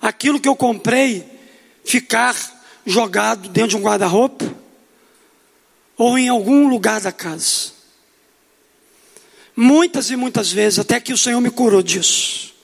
aquilo 0.00 0.40
que 0.40 0.48
eu 0.48 0.56
comprei, 0.56 1.22
ficar 1.84 2.34
jogado 2.86 3.50
dentro 3.50 3.68
de 3.68 3.76
um 3.76 3.82
guarda-roupa 3.82 4.50
ou 5.98 6.16
em 6.16 6.30
algum 6.30 6.66
lugar 6.66 7.02
da 7.02 7.12
casa. 7.12 7.72
Muitas 9.54 10.08
e 10.08 10.16
muitas 10.16 10.50
vezes, 10.50 10.78
até 10.78 10.98
que 10.98 11.12
o 11.12 11.18
Senhor 11.18 11.42
me 11.42 11.50
curou 11.50 11.82
disso. 11.82 12.55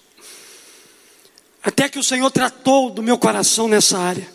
Até 1.62 1.88
que 1.88 1.98
o 1.98 2.02
Senhor 2.02 2.30
tratou 2.30 2.90
do 2.90 3.02
meu 3.02 3.16
coração 3.16 3.68
nessa 3.68 3.98
área, 3.98 4.26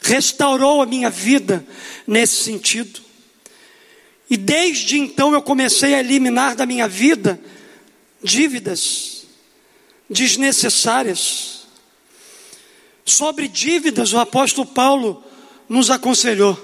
restaurou 0.00 0.80
a 0.80 0.86
minha 0.86 1.10
vida 1.10 1.66
nesse 2.06 2.44
sentido. 2.44 3.00
E 4.28 4.36
desde 4.36 4.98
então 4.98 5.32
eu 5.32 5.42
comecei 5.42 5.94
a 5.94 6.00
eliminar 6.00 6.54
da 6.54 6.64
minha 6.64 6.86
vida 6.86 7.40
dívidas 8.22 9.26
desnecessárias. 10.08 11.60
Sobre 13.04 13.48
dívidas, 13.48 14.12
o 14.12 14.18
apóstolo 14.18 14.66
Paulo 14.66 15.24
nos 15.68 15.90
aconselhou: 15.90 16.58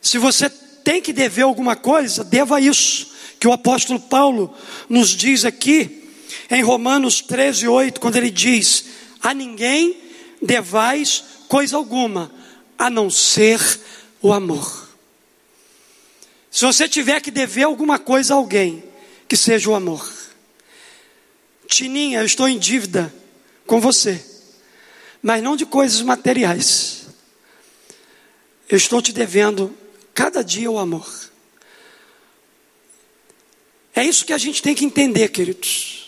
se 0.00 0.18
você 0.18 0.50
tem 0.50 1.00
que 1.00 1.12
dever 1.12 1.42
alguma 1.42 1.76
coisa, 1.76 2.22
deva 2.22 2.60
isso, 2.60 3.12
que 3.40 3.48
o 3.48 3.52
apóstolo 3.52 4.00
Paulo 4.00 4.54
nos 4.88 5.10
diz 5.10 5.44
aqui 5.44 6.03
em 6.50 6.62
Romanos 6.62 7.20
13, 7.20 7.68
8, 7.68 8.00
quando 8.00 8.16
ele 8.16 8.30
diz: 8.30 8.86
A 9.22 9.34
ninguém 9.34 10.00
devais 10.40 11.24
coisa 11.48 11.76
alguma, 11.76 12.32
a 12.78 12.88
não 12.90 13.10
ser 13.10 13.60
o 14.20 14.32
amor. 14.32 14.88
Se 16.50 16.64
você 16.64 16.88
tiver 16.88 17.20
que 17.20 17.30
dever 17.30 17.64
alguma 17.64 17.98
coisa 17.98 18.34
a 18.34 18.36
alguém, 18.36 18.84
que 19.28 19.36
seja 19.36 19.70
o 19.70 19.74
amor. 19.74 20.08
Tininha, 21.66 22.20
eu 22.20 22.24
estou 22.24 22.48
em 22.48 22.58
dívida 22.58 23.12
com 23.66 23.80
você, 23.80 24.24
mas 25.22 25.42
não 25.42 25.56
de 25.56 25.66
coisas 25.66 26.00
materiais. 26.02 27.06
Eu 28.68 28.76
estou 28.76 29.02
te 29.02 29.12
devendo 29.12 29.76
cada 30.14 30.42
dia 30.42 30.70
o 30.70 30.78
amor. 30.78 31.08
É 33.94 34.04
isso 34.04 34.24
que 34.24 34.32
a 34.32 34.38
gente 34.38 34.60
tem 34.62 34.74
que 34.74 34.84
entender, 34.84 35.28
queridos. 35.28 36.03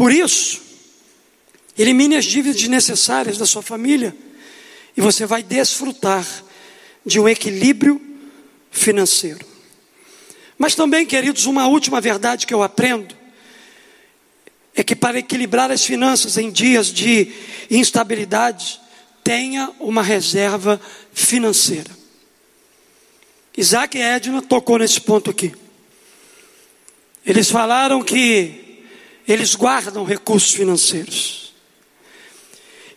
Por 0.00 0.10
isso, 0.10 0.62
elimine 1.76 2.16
as 2.16 2.24
dívidas 2.24 2.58
desnecessárias 2.58 3.36
da 3.36 3.44
sua 3.44 3.60
família 3.60 4.16
e 4.96 5.00
você 5.02 5.26
vai 5.26 5.42
desfrutar 5.42 6.26
de 7.04 7.20
um 7.20 7.28
equilíbrio 7.28 8.00
financeiro. 8.70 9.44
Mas 10.56 10.74
também, 10.74 11.04
queridos, 11.04 11.44
uma 11.44 11.66
última 11.66 12.00
verdade 12.00 12.46
que 12.46 12.54
eu 12.54 12.62
aprendo 12.62 13.14
é 14.74 14.82
que 14.82 14.96
para 14.96 15.18
equilibrar 15.18 15.70
as 15.70 15.84
finanças 15.84 16.38
em 16.38 16.50
dias 16.50 16.86
de 16.86 17.30
instabilidade, 17.70 18.80
tenha 19.22 19.70
uma 19.78 20.02
reserva 20.02 20.80
financeira. 21.12 21.94
Isaac 23.54 23.98
e 23.98 24.00
Edna 24.00 24.40
tocou 24.40 24.78
nesse 24.78 25.02
ponto 25.02 25.28
aqui. 25.28 25.54
Eles 27.22 27.50
falaram 27.50 28.02
que 28.02 28.69
eles 29.32 29.54
guardam 29.54 30.04
recursos 30.04 30.52
financeiros. 30.52 31.52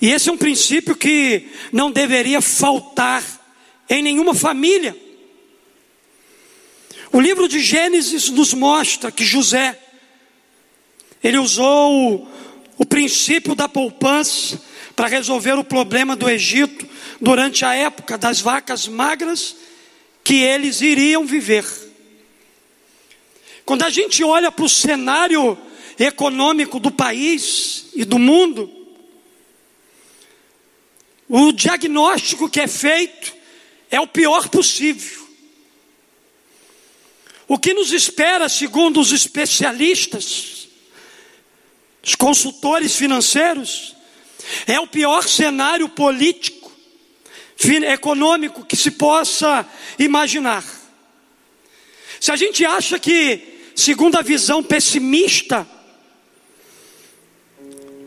E 0.01 0.11
esse 0.11 0.29
é 0.29 0.33
um 0.33 0.37
princípio 0.37 0.95
que 0.95 1.47
não 1.71 1.91
deveria 1.91 2.41
faltar 2.41 3.23
em 3.89 4.01
nenhuma 4.01 4.33
família. 4.33 4.97
O 7.11 7.21
livro 7.21 7.47
de 7.47 7.59
Gênesis 7.59 8.29
nos 8.29 8.53
mostra 8.53 9.11
que 9.11 9.23
José, 9.23 9.79
ele 11.23 11.37
usou 11.37 12.27
o, 12.77 12.85
princípio 12.85 13.53
da 13.53 13.69
poupança 13.69 14.59
para 14.95 15.07
resolver 15.07 15.53
o 15.53 15.63
problema 15.63 16.15
do 16.15 16.29
Egito 16.29 16.87
durante 17.21 17.63
a 17.63 17.75
época 17.75 18.17
das 18.17 18.41
vacas 18.41 18.87
magras 18.87 19.55
que 20.23 20.41
eles 20.41 20.81
iriam 20.81 21.25
viver. 21.25 21.63
Quando 23.63 23.83
a 23.83 23.89
gente 23.89 24.23
olha 24.23 24.51
para 24.51 24.65
o 24.65 24.69
cenário 24.69 25.57
econômico 25.99 26.79
do 26.79 26.91
país 26.91 27.85
e 27.93 28.05
do 28.05 28.17
mundo, 28.17 28.71
o 31.27 31.51
diagnóstico 31.51 32.49
que 32.49 32.59
é 32.59 32.67
feito 32.67 33.33
é 33.89 33.99
o 33.99 34.07
pior 34.07 34.49
possível. 34.49 35.23
O 37.47 37.57
que 37.57 37.73
nos 37.73 37.91
espera, 37.91 38.49
segundo 38.49 38.99
os 38.99 39.11
especialistas, 39.11 40.67
os 42.03 42.15
consultores 42.15 42.95
financeiros, 42.95 43.95
é 44.67 44.79
o 44.79 44.87
pior 44.87 45.27
cenário 45.27 45.87
político, 45.89 46.71
econômico 47.87 48.65
que 48.65 48.75
se 48.75 48.91
possa 48.91 49.65
imaginar. 49.97 50.63
Se 52.19 52.31
a 52.31 52.35
gente 52.35 52.65
acha 52.65 52.99
que, 52.99 53.71
segundo 53.75 54.17
a 54.17 54.21
visão 54.21 54.61
pessimista 54.61 55.67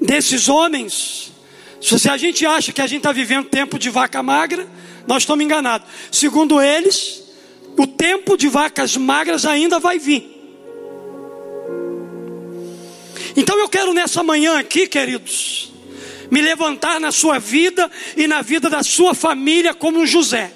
desses 0.00 0.48
homens, 0.48 1.32
se 1.80 2.08
a 2.08 2.16
gente 2.16 2.44
acha 2.44 2.72
que 2.72 2.80
a 2.80 2.86
gente 2.86 2.98
está 2.98 3.12
vivendo 3.12 3.48
tempo 3.48 3.78
de 3.78 3.90
vaca 3.90 4.22
magra, 4.22 4.66
nós 5.06 5.22
estamos 5.22 5.44
enganados. 5.44 5.86
Segundo 6.10 6.60
eles, 6.60 7.22
o 7.76 7.86
tempo 7.86 8.36
de 8.36 8.48
vacas 8.48 8.96
magras 8.96 9.44
ainda 9.44 9.78
vai 9.78 9.98
vir. 9.98 10.34
Então 13.36 13.58
eu 13.58 13.68
quero 13.68 13.92
nessa 13.92 14.22
manhã 14.22 14.58
aqui, 14.58 14.88
queridos, 14.88 15.70
me 16.30 16.40
levantar 16.40 16.98
na 16.98 17.12
sua 17.12 17.38
vida 17.38 17.90
e 18.16 18.26
na 18.26 18.40
vida 18.40 18.70
da 18.70 18.82
sua 18.82 19.14
família 19.14 19.74
como 19.74 20.06
José. 20.06 20.52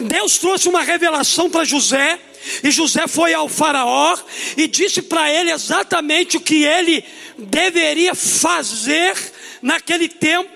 Deus 0.00 0.38
trouxe 0.38 0.68
uma 0.68 0.82
revelação 0.82 1.48
para 1.48 1.64
José, 1.64 2.18
e 2.62 2.70
José 2.70 3.06
foi 3.06 3.34
ao 3.34 3.48
Faraó 3.48 4.16
e 4.56 4.66
disse 4.66 5.02
para 5.02 5.32
ele 5.32 5.50
exatamente 5.50 6.36
o 6.36 6.40
que 6.40 6.64
ele 6.64 7.04
deveria 7.38 8.14
fazer 8.14 9.16
naquele 9.60 10.08
tempo. 10.08 10.50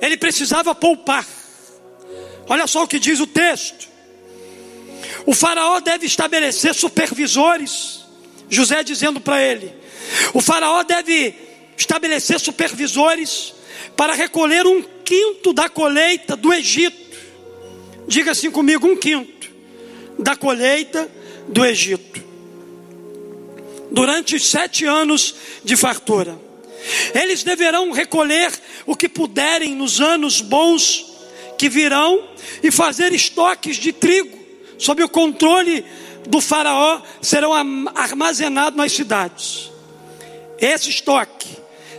Ele 0.00 0.16
precisava 0.16 0.74
poupar. 0.74 1.26
Olha 2.48 2.66
só 2.66 2.82
o 2.82 2.88
que 2.88 2.98
diz 2.98 3.20
o 3.20 3.26
texto. 3.26 3.88
O 5.26 5.34
Faraó 5.34 5.80
deve 5.80 6.06
estabelecer 6.06 6.74
supervisores. 6.74 8.00
José 8.48 8.82
dizendo 8.82 9.20
para 9.20 9.40
ele: 9.40 9.72
o 10.34 10.40
Faraó 10.40 10.82
deve 10.82 11.34
estabelecer 11.76 12.40
supervisores 12.40 13.54
para 13.96 14.14
recolher 14.14 14.66
um 14.66 14.82
quinto 14.82 15.52
da 15.52 15.68
colheita 15.68 16.36
do 16.36 16.52
Egito. 16.52 17.01
Diga 18.06 18.32
assim 18.32 18.50
comigo: 18.50 18.86
um 18.86 18.96
quinto 18.96 19.50
da 20.18 20.36
colheita 20.36 21.10
do 21.48 21.64
Egito. 21.64 22.22
Durante 23.90 24.36
os 24.36 24.48
sete 24.48 24.86
anos 24.86 25.34
de 25.62 25.76
fartura, 25.76 26.38
eles 27.14 27.42
deverão 27.42 27.90
recolher 27.90 28.52
o 28.86 28.96
que 28.96 29.08
puderem 29.08 29.74
nos 29.74 30.00
anos 30.00 30.40
bons 30.40 31.12
que 31.58 31.68
virão 31.68 32.28
e 32.62 32.70
fazer 32.70 33.12
estoques 33.12 33.76
de 33.76 33.92
trigo 33.92 34.38
sob 34.78 35.02
o 35.02 35.08
controle 35.08 35.84
do 36.26 36.40
Faraó 36.40 37.00
serão 37.20 37.52
armazenados 37.94 38.76
nas 38.76 38.92
cidades. 38.92 39.70
Esse 40.60 40.90
estoque 40.90 41.48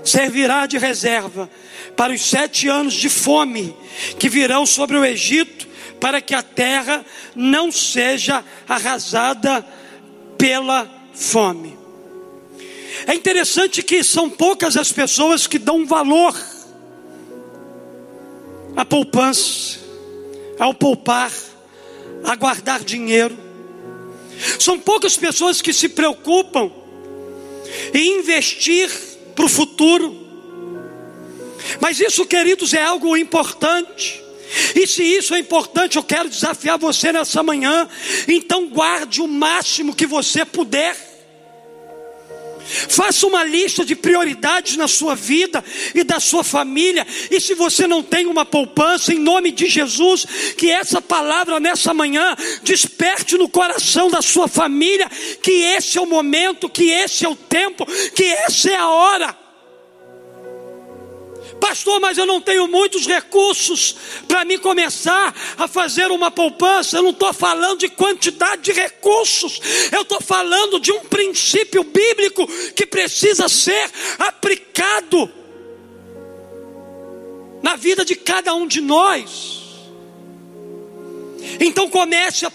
servirá 0.03 0.65
de 0.65 0.77
reserva 0.77 1.49
para 1.95 2.13
os 2.13 2.21
sete 2.21 2.67
anos 2.67 2.93
de 2.93 3.09
fome 3.09 3.75
que 4.19 4.27
virão 4.27 4.65
sobre 4.65 4.97
o 4.97 5.05
Egito, 5.05 5.67
para 6.03 6.19
que 6.19 6.35
a 6.35 6.43
terra 6.43 7.05
não 7.33 7.71
seja 7.71 8.43
arrasada 8.67 9.65
pela 10.37 10.85
fome. 11.13 11.77
É 13.07 13.15
interessante 13.15 13.81
que 13.81 14.03
são 14.03 14.29
poucas 14.29 14.75
as 14.75 14.91
pessoas 14.91 15.47
que 15.47 15.57
dão 15.57 15.85
valor 15.85 16.37
à 18.75 18.83
poupança, 18.83 19.79
ao 20.59 20.73
poupar, 20.73 21.31
a 22.25 22.35
guardar 22.35 22.83
dinheiro. 22.83 23.37
São 24.59 24.77
poucas 24.77 25.15
pessoas 25.15 25.61
que 25.61 25.71
se 25.71 25.87
preocupam 25.87 26.69
em 27.93 28.19
investir 28.19 28.91
para 29.33 29.45
o 29.45 29.49
futuro. 29.49 30.13
Mas 31.79 32.01
isso, 32.01 32.25
queridos, 32.25 32.73
é 32.73 32.83
algo 32.83 33.15
importante. 33.15 34.22
E 34.75 34.85
se 34.87 35.03
isso 35.03 35.33
é 35.33 35.39
importante, 35.39 35.97
eu 35.97 36.03
quero 36.03 36.29
desafiar 36.29 36.77
você 36.77 37.11
nessa 37.11 37.41
manhã. 37.43 37.87
Então, 38.27 38.67
guarde 38.67 39.21
o 39.21 39.27
máximo 39.27 39.95
que 39.95 40.05
você 40.05 40.45
puder. 40.45 41.13
Faça 42.65 43.27
uma 43.27 43.43
lista 43.43 43.85
de 43.85 43.95
prioridades 43.95 44.77
na 44.77 44.87
sua 44.87 45.15
vida 45.15 45.63
e 45.93 46.03
da 46.03 46.19
sua 46.19 46.43
família. 46.43 47.05
E 47.29 47.39
se 47.39 47.53
você 47.53 47.87
não 47.87 48.01
tem 48.01 48.25
uma 48.25 48.45
poupança, 48.45 49.13
em 49.13 49.19
nome 49.19 49.51
de 49.51 49.67
Jesus, 49.67 50.25
que 50.57 50.69
essa 50.71 51.01
palavra 51.01 51.59
nessa 51.59 51.93
manhã 51.93 52.35
desperte 52.63 53.37
no 53.37 53.49
coração 53.49 54.09
da 54.09 54.21
sua 54.21 54.47
família 54.47 55.09
que 55.41 55.51
esse 55.51 55.97
é 55.97 56.01
o 56.01 56.05
momento, 56.05 56.69
que 56.69 56.89
esse 56.89 57.25
é 57.25 57.29
o 57.29 57.35
tempo, 57.35 57.85
que 58.15 58.23
essa 58.23 58.69
é 58.69 58.75
a 58.75 58.87
hora. 58.87 59.42
Pastor, 61.63 61.97
mas 62.01 62.17
eu 62.17 62.25
não 62.25 62.41
tenho 62.41 62.67
muitos 62.67 63.07
recursos 63.07 63.95
para 64.27 64.43
me 64.43 64.57
começar 64.57 65.33
a 65.57 65.65
fazer 65.65 66.11
uma 66.11 66.29
poupança. 66.29 66.97
Eu 66.97 67.03
não 67.03 67.11
estou 67.11 67.33
falando 67.33 67.79
de 67.79 67.87
quantidade 67.87 68.63
de 68.63 68.73
recursos, 68.73 69.61
eu 69.89 70.01
estou 70.01 70.19
falando 70.19 70.77
de 70.77 70.91
um 70.91 70.99
princípio 71.05 71.85
bíblico 71.85 72.45
que 72.73 72.85
precisa 72.85 73.47
ser 73.47 73.89
aplicado 74.19 75.31
na 77.61 77.77
vida 77.77 78.03
de 78.03 78.17
cada 78.17 78.53
um 78.53 78.67
de 78.67 78.81
nós. 78.81 79.61
Então 81.61 81.89
comece 81.89 82.45
a 82.45 82.51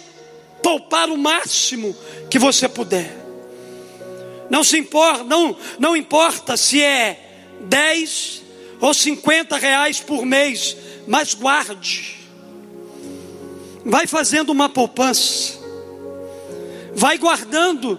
poupar 0.63 1.09
o 1.09 1.17
máximo 1.17 1.97
que 2.31 2.39
você 2.39 2.69
puder. 2.69 3.17
Não 4.51 4.63
se 4.63 4.77
importa, 4.77 5.25
não, 5.25 5.57
não 5.79 5.97
importa 5.97 6.59
se 6.59 6.83
é 6.83 7.57
10, 7.63 8.48
ou 8.81 8.95
50 8.95 9.57
reais 9.57 10.01
por 10.01 10.25
mês, 10.25 10.77
mas 11.07 11.35
guarde. 11.35 12.17
Vai 13.85 14.07
fazendo 14.07 14.51
uma 14.51 14.69
poupança, 14.69 15.59
vai 16.95 17.17
guardando 17.17 17.99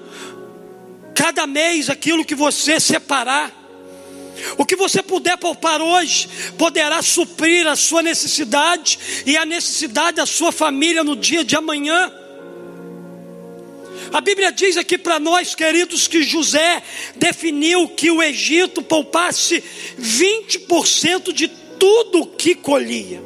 cada 1.15 1.47
mês 1.47 1.89
aquilo 1.89 2.23
que 2.23 2.35
você 2.35 2.79
separar. 2.79 3.57
O 4.57 4.65
que 4.65 4.75
você 4.75 5.03
puder 5.03 5.37
poupar 5.37 5.81
hoje 5.81 6.29
poderá 6.57 7.01
suprir 7.01 7.67
a 7.67 7.75
sua 7.75 8.01
necessidade 8.01 8.97
e 9.25 9.35
a 9.35 9.45
necessidade 9.45 10.17
da 10.17 10.25
sua 10.25 10.51
família 10.51 11.03
no 11.03 11.15
dia 11.15 11.43
de 11.43 11.57
amanhã. 11.57 12.11
A 14.11 14.21
Bíblia 14.21 14.51
diz 14.51 14.75
aqui 14.75 14.97
para 14.97 15.19
nós, 15.19 15.53
queridos, 15.53 16.07
que 16.07 16.23
José 16.23 16.81
definiu 17.15 17.87
que 17.89 18.09
o 18.09 18.21
Egito 18.23 18.81
poupasse 18.81 19.63
20% 19.99 21.31
de 21.31 21.47
tudo 21.47 22.25
que 22.25 22.55
colhia. 22.55 23.21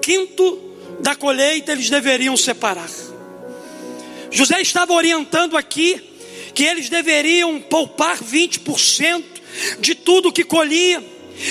Quinto 0.00 0.60
da 1.00 1.14
colheita 1.14 1.72
eles 1.72 1.90
deveriam 1.90 2.36
separar. 2.36 2.90
José 4.30 4.60
estava 4.60 4.92
orientando 4.92 5.56
aqui 5.56 6.00
que 6.54 6.64
eles 6.64 6.88
deveriam 6.88 7.60
poupar 7.60 8.18
20% 8.18 9.22
de 9.80 9.94
tudo 9.94 10.32
que 10.32 10.44
colhia. 10.44 11.04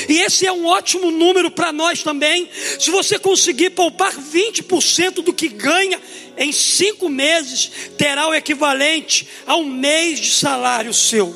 E 0.08 0.20
esse 0.20 0.46
é 0.46 0.52
um 0.52 0.66
ótimo 0.66 1.12
número 1.12 1.52
para 1.52 1.72
nós 1.72 2.02
também. 2.04 2.50
Se 2.80 2.90
você 2.90 3.20
conseguir 3.20 3.72
poupar 3.72 4.14
20% 4.14 5.16
do 5.16 5.34
que 5.34 5.50
ganha 5.50 6.00
em 6.38 6.52
cinco 6.52 7.10
meses, 7.10 7.72
terá 7.98 8.28
o 8.28 8.34
equivalente 8.34 9.28
a 9.46 9.56
um 9.56 9.66
mês 9.66 10.20
de 10.20 10.32
salário 10.32 10.94
seu, 10.94 11.36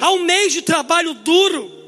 a 0.00 0.10
um 0.12 0.24
mês 0.24 0.52
de 0.52 0.62
trabalho 0.62 1.14
duro. 1.14 1.79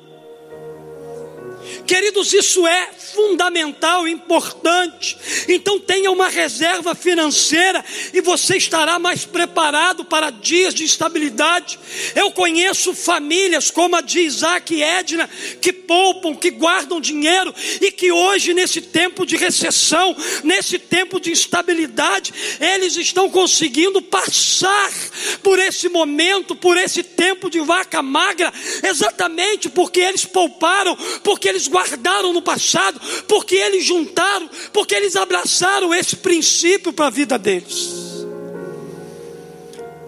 Queridos, 1.87 2.33
isso 2.33 2.66
é 2.66 2.91
fundamental, 3.12 4.07
importante. 4.09 5.16
Então 5.49 5.78
tenha 5.78 6.11
uma 6.11 6.28
reserva 6.28 6.95
financeira 6.95 7.85
e 8.12 8.20
você 8.20 8.57
estará 8.57 8.99
mais 8.99 9.24
preparado 9.24 10.05
para 10.05 10.30
dias 10.30 10.74
de 10.74 10.85
instabilidade. 10.85 11.78
Eu 12.14 12.30
conheço 12.30 12.95
famílias 12.95 13.70
como 13.70 13.97
a 13.97 14.01
de 14.01 14.20
Isaac 14.20 14.74
e 14.74 14.83
Edna 14.83 15.28
que 15.61 15.72
poupam, 15.72 16.35
que 16.35 16.51
guardam 16.51 17.01
dinheiro 17.01 17.55
e 17.80 17.91
que 17.91 18.11
hoje 18.12 18.55
nesse 18.55 18.80
tempo 18.80 19.26
de 19.26 19.37
recessão, 19.37 20.16
nesse 20.43 20.78
tempo 20.78 21.20
de 21.20 21.30
instabilidade, 21.30 22.33
eles 22.61 22.97
estão 22.97 23.28
conseguindo 23.28 24.01
passar 24.01 24.91
por 25.43 25.59
esse 25.59 25.89
momento, 25.89 26.55
por 26.55 26.76
esse 26.76 27.03
tempo 27.03 27.51
de 27.51 27.61
vaca 27.61 28.03
magra, 28.03 28.53
exatamente 28.83 29.68
porque 29.68 30.01
eles 30.01 30.24
pouparam, 30.24 30.97
porque 31.22 31.49
eles 31.49 31.68
guardaram 31.72 32.32
no 32.32 32.42
passado, 32.42 33.00
porque 33.26 33.56
eles 33.56 33.84
juntaram, 33.84 34.48
porque 34.72 34.94
eles 34.94 35.16
abraçaram 35.16 35.92
esse 35.94 36.14
princípio 36.16 36.92
para 36.92 37.06
a 37.06 37.10
vida 37.10 37.38
deles. 37.38 37.90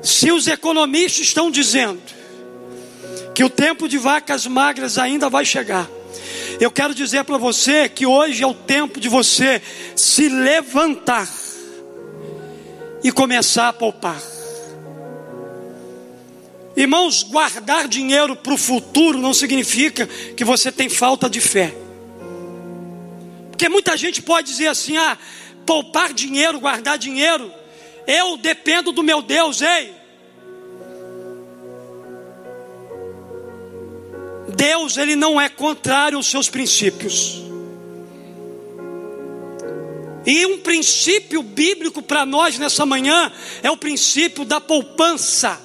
Se 0.02 0.30
os 0.30 0.46
economistas 0.46 1.26
estão 1.26 1.50
dizendo 1.50 2.00
que 3.34 3.42
o 3.42 3.48
tempo 3.48 3.88
de 3.88 3.96
vacas 3.96 4.46
magras 4.46 4.98
ainda 4.98 5.30
vai 5.30 5.44
chegar, 5.44 5.88
eu 6.60 6.70
quero 6.70 6.94
dizer 6.94 7.24
para 7.24 7.38
você 7.38 7.88
que 7.88 8.06
hoje 8.06 8.42
é 8.42 8.46
o 8.46 8.54
tempo 8.54 9.00
de 9.00 9.08
você 9.08 9.60
se 9.96 10.28
levantar 10.28 11.28
e 13.02 13.10
começar 13.10 13.68
a 13.68 13.72
poupar. 13.72 14.33
Irmãos, 16.76 17.22
guardar 17.22 17.86
dinheiro 17.86 18.34
para 18.34 18.52
o 18.52 18.58
futuro 18.58 19.18
não 19.18 19.32
significa 19.32 20.06
que 20.06 20.44
você 20.44 20.72
tem 20.72 20.88
falta 20.88 21.30
de 21.30 21.40
fé. 21.40 21.74
Porque 23.50 23.68
muita 23.68 23.96
gente 23.96 24.20
pode 24.20 24.48
dizer 24.48 24.66
assim: 24.66 24.96
ah, 24.96 25.16
poupar 25.64 26.12
dinheiro, 26.12 26.58
guardar 26.58 26.98
dinheiro, 26.98 27.52
eu 28.06 28.36
dependo 28.36 28.90
do 28.90 29.02
meu 29.02 29.22
Deus, 29.22 29.62
ei. 29.62 29.94
Deus, 34.56 34.96
ele 34.96 35.16
não 35.16 35.40
é 35.40 35.48
contrário 35.48 36.16
aos 36.16 36.26
seus 36.26 36.48
princípios. 36.48 37.42
E 40.26 40.46
um 40.46 40.58
princípio 40.58 41.42
bíblico 41.42 42.02
para 42.02 42.24
nós 42.24 42.58
nessa 42.58 42.84
manhã 42.86 43.30
é 43.62 43.70
o 43.70 43.76
princípio 43.76 44.44
da 44.44 44.60
poupança. 44.60 45.63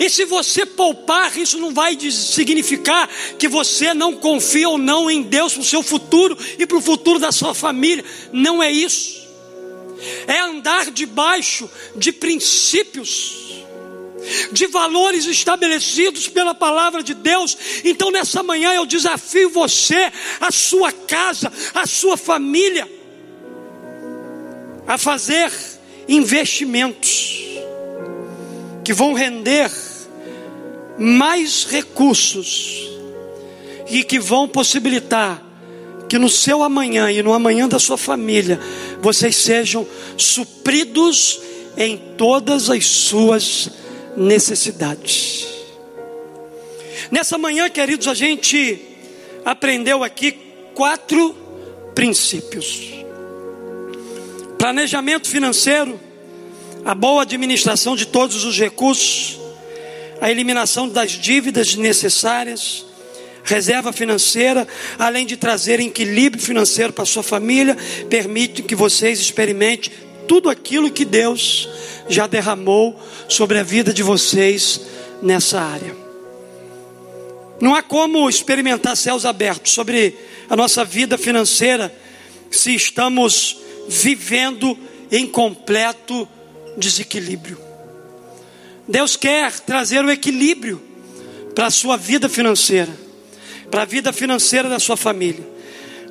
E 0.00 0.08
se 0.08 0.24
você 0.24 0.64
poupar, 0.64 1.36
isso 1.36 1.58
não 1.58 1.74
vai 1.74 1.94
significar 2.10 3.06
que 3.38 3.46
você 3.46 3.92
não 3.92 4.16
confia 4.16 4.66
ou 4.66 4.78
não 4.78 5.10
em 5.10 5.20
Deus 5.20 5.52
para 5.52 5.60
o 5.60 5.64
seu 5.64 5.82
futuro 5.82 6.38
e 6.58 6.64
para 6.64 6.78
o 6.78 6.80
futuro 6.80 7.18
da 7.18 7.30
sua 7.30 7.54
família. 7.54 8.02
Não 8.32 8.62
é 8.62 8.72
isso. 8.72 9.20
É 10.26 10.40
andar 10.40 10.90
debaixo 10.90 11.68
de 11.94 12.12
princípios, 12.12 13.62
de 14.50 14.66
valores 14.68 15.26
estabelecidos 15.26 16.28
pela 16.28 16.54
palavra 16.54 17.02
de 17.02 17.12
Deus. 17.12 17.54
Então, 17.84 18.10
nessa 18.10 18.42
manhã, 18.42 18.72
eu 18.72 18.86
desafio 18.86 19.50
você, 19.50 20.10
a 20.40 20.50
sua 20.50 20.90
casa, 20.90 21.52
a 21.74 21.86
sua 21.86 22.16
família, 22.16 22.90
a 24.86 24.96
fazer 24.96 25.52
investimentos 26.08 27.38
que 28.82 28.94
vão 28.94 29.12
render 29.12 29.70
mais 31.00 31.64
recursos 31.64 32.90
e 33.88 34.04
que 34.04 34.20
vão 34.20 34.46
possibilitar 34.46 35.42
que 36.06 36.18
no 36.18 36.28
seu 36.28 36.62
amanhã 36.62 37.10
e 37.10 37.22
no 37.22 37.32
amanhã 37.32 37.66
da 37.66 37.78
sua 37.78 37.96
família 37.96 38.60
vocês 39.00 39.34
sejam 39.36 39.86
supridos 40.18 41.40
em 41.74 41.96
todas 42.18 42.68
as 42.68 42.84
suas 42.84 43.70
necessidades. 44.14 45.48
Nessa 47.10 47.38
manhã, 47.38 47.70
queridos, 47.70 48.06
a 48.06 48.14
gente 48.14 48.78
aprendeu 49.42 50.04
aqui 50.04 50.36
quatro 50.74 51.34
princípios: 51.94 52.90
planejamento 54.58 55.28
financeiro, 55.30 55.98
a 56.84 56.94
boa 56.94 57.22
administração 57.22 57.96
de 57.96 58.06
todos 58.06 58.44
os 58.44 58.58
recursos, 58.58 59.39
a 60.20 60.30
eliminação 60.30 60.88
das 60.88 61.12
dívidas 61.12 61.74
necessárias, 61.74 62.84
reserva 63.42 63.92
financeira, 63.92 64.68
além 64.98 65.24
de 65.24 65.36
trazer 65.36 65.80
equilíbrio 65.80 66.42
financeiro 66.42 66.92
para 66.92 67.04
sua 67.04 67.22
família, 67.22 67.76
permite 68.08 68.62
que 68.62 68.74
vocês 68.74 69.18
experimentem 69.18 69.92
tudo 70.28 70.48
aquilo 70.48 70.90
que 70.90 71.04
Deus 71.04 71.68
já 72.08 72.26
derramou 72.26 73.00
sobre 73.28 73.58
a 73.58 73.62
vida 73.62 73.92
de 73.92 74.02
vocês 74.02 74.80
nessa 75.22 75.60
área. 75.60 75.96
Não 77.60 77.74
há 77.74 77.82
como 77.82 78.28
experimentar 78.28 78.96
céus 78.96 79.24
abertos 79.24 79.72
sobre 79.72 80.16
a 80.48 80.56
nossa 80.56 80.84
vida 80.84 81.18
financeira 81.18 81.94
se 82.50 82.74
estamos 82.74 83.58
vivendo 83.88 84.78
em 85.10 85.26
completo 85.26 86.28
desequilíbrio. 86.76 87.69
Deus 88.90 89.14
quer 89.16 89.52
trazer 89.60 90.04
o 90.04 90.10
equilíbrio 90.10 90.82
para 91.54 91.66
a 91.66 91.70
sua 91.70 91.96
vida 91.96 92.28
financeira, 92.28 92.92
para 93.70 93.82
a 93.82 93.84
vida 93.84 94.12
financeira 94.12 94.68
da 94.68 94.80
sua 94.80 94.96
família. 94.96 95.48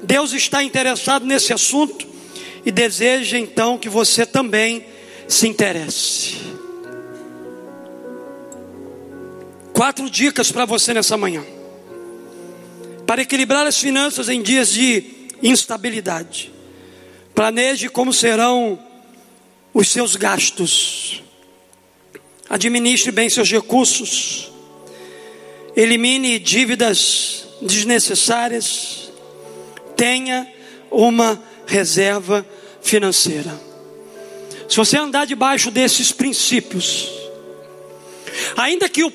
Deus 0.01 0.31
está 0.31 0.63
interessado 0.63 1.25
nesse 1.25 1.51
assunto 1.51 2.07
e 2.65 2.71
deseja 2.71 3.37
então 3.37 3.77
que 3.77 3.89
você 3.89 4.25
também 4.25 4.85
se 5.27 5.45
interesse. 5.45 6.37
Quatro 9.73 10.09
dicas 10.09 10.49
para 10.49 10.63
você 10.63 10.93
nessa 10.93 11.17
manhã. 11.17 11.43
Para 13.05 13.23
equilibrar 13.23 13.67
as 13.67 13.77
finanças 13.77 14.29
em 14.29 14.41
dias 14.41 14.71
de 14.71 15.03
instabilidade. 15.43 16.49
Planeje 17.35 17.89
como 17.89 18.13
serão 18.13 18.79
os 19.73 19.89
seus 19.89 20.15
gastos. 20.15 21.23
Administre 22.49 23.11
bem 23.11 23.29
seus 23.29 23.51
recursos. 23.51 24.51
Elimine 25.75 26.39
dívidas 26.39 27.45
desnecessárias. 27.61 29.11
Tenha 29.95 30.51
uma 30.89 31.41
reserva 31.67 32.43
financeira. 32.81 33.53
Se 34.67 34.75
você 34.77 34.97
andar 34.97 35.27
debaixo 35.27 35.69
desses 35.69 36.11
princípios, 36.11 37.07
ainda 38.57 38.89
que 38.89 39.03
o 39.03 39.13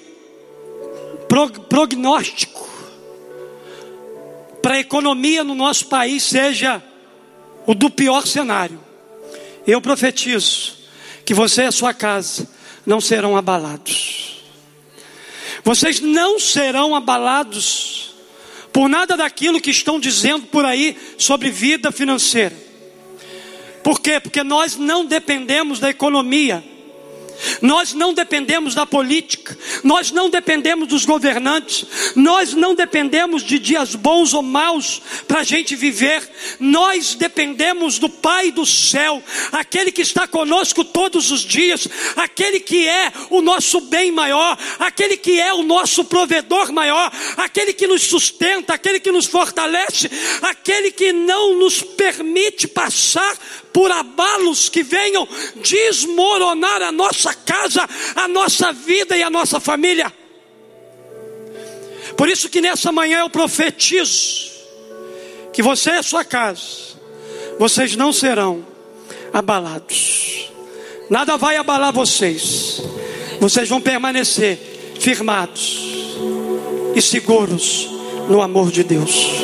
prognóstico 1.68 2.68
para 4.62 4.76
a 4.76 4.80
economia 4.80 5.42
no 5.42 5.56
nosso 5.56 5.86
país 5.86 6.22
seja 6.22 6.80
o 7.66 7.74
do 7.74 7.90
pior 7.90 8.26
cenário, 8.26 8.80
eu 9.66 9.80
profetizo 9.80 10.74
que 11.24 11.34
você 11.34 11.62
e 11.62 11.66
a 11.66 11.72
sua 11.72 11.92
casa 11.92 12.53
não 12.86 13.00
serão 13.00 13.36
abalados. 13.36 14.42
Vocês 15.62 16.00
não 16.00 16.38
serão 16.38 16.94
abalados 16.94 18.14
por 18.72 18.88
nada 18.88 19.16
daquilo 19.16 19.60
que 19.60 19.70
estão 19.70 20.00
dizendo 20.00 20.46
por 20.46 20.64
aí 20.64 20.96
sobre 21.16 21.50
vida 21.50 21.90
financeira. 21.92 22.56
Por 23.82 24.00
quê? 24.00 24.18
Porque 24.18 24.42
nós 24.42 24.76
não 24.76 25.04
dependemos 25.04 25.78
da 25.78 25.90
economia. 25.90 26.64
Nós 27.60 27.92
não 27.92 28.12
dependemos 28.14 28.74
da 28.74 28.86
política, 29.44 29.58
nós 29.82 30.10
não 30.10 30.30
dependemos 30.30 30.88
dos 30.88 31.04
governantes, 31.04 31.84
nós 32.16 32.54
não 32.54 32.74
dependemos 32.74 33.42
de 33.42 33.58
dias 33.58 33.94
bons 33.94 34.32
ou 34.32 34.42
maus 34.42 35.02
para 35.28 35.40
a 35.40 35.44
gente 35.44 35.76
viver, 35.76 36.28
nós 36.58 37.14
dependemos 37.14 37.98
do 37.98 38.08
Pai 38.08 38.50
do 38.50 38.64
céu, 38.64 39.22
aquele 39.52 39.92
que 39.92 40.00
está 40.00 40.26
conosco 40.26 40.82
todos 40.84 41.30
os 41.30 41.42
dias, 41.42 41.86
aquele 42.16 42.58
que 42.60 42.88
é 42.88 43.12
o 43.28 43.42
nosso 43.42 43.80
bem 43.82 44.10
maior, 44.10 44.58
aquele 44.78 45.16
que 45.16 45.38
é 45.38 45.52
o 45.52 45.62
nosso 45.62 46.04
provedor 46.04 46.72
maior, 46.72 47.12
aquele 47.36 47.74
que 47.74 47.86
nos 47.86 48.02
sustenta, 48.02 48.74
aquele 48.74 48.98
que 48.98 49.12
nos 49.12 49.26
fortalece, 49.26 50.10
aquele 50.42 50.90
que 50.90 51.12
não 51.12 51.58
nos 51.58 51.82
permite 51.82 52.66
passar 52.66 53.36
por 53.74 53.90
abalos 53.90 54.68
que 54.68 54.84
venham 54.84 55.26
desmoronar 55.56 56.80
a 56.80 56.92
nossa 56.92 57.34
casa, 57.34 57.86
a 58.14 58.28
nossa 58.28 58.72
vida 58.72 59.16
e 59.16 59.22
a 59.24 59.28
nossa 59.28 59.58
família. 59.58 60.10
Por 62.16 62.28
isso 62.28 62.48
que 62.48 62.60
nessa 62.60 62.92
manhã 62.92 63.18
eu 63.18 63.28
profetizo 63.28 64.52
que 65.52 65.60
você 65.60 65.90
e 65.90 65.98
a 65.98 66.02
sua 66.04 66.24
casa, 66.24 66.94
vocês 67.58 67.96
não 67.96 68.12
serão 68.12 68.64
abalados. 69.32 70.48
Nada 71.10 71.36
vai 71.36 71.56
abalar 71.56 71.92
vocês. 71.92 72.80
Vocês 73.40 73.68
vão 73.68 73.80
permanecer 73.80 74.56
firmados 75.00 75.80
e 76.94 77.02
seguros 77.02 77.88
no 78.28 78.40
amor 78.40 78.70
de 78.70 78.84
Deus. 78.84 79.42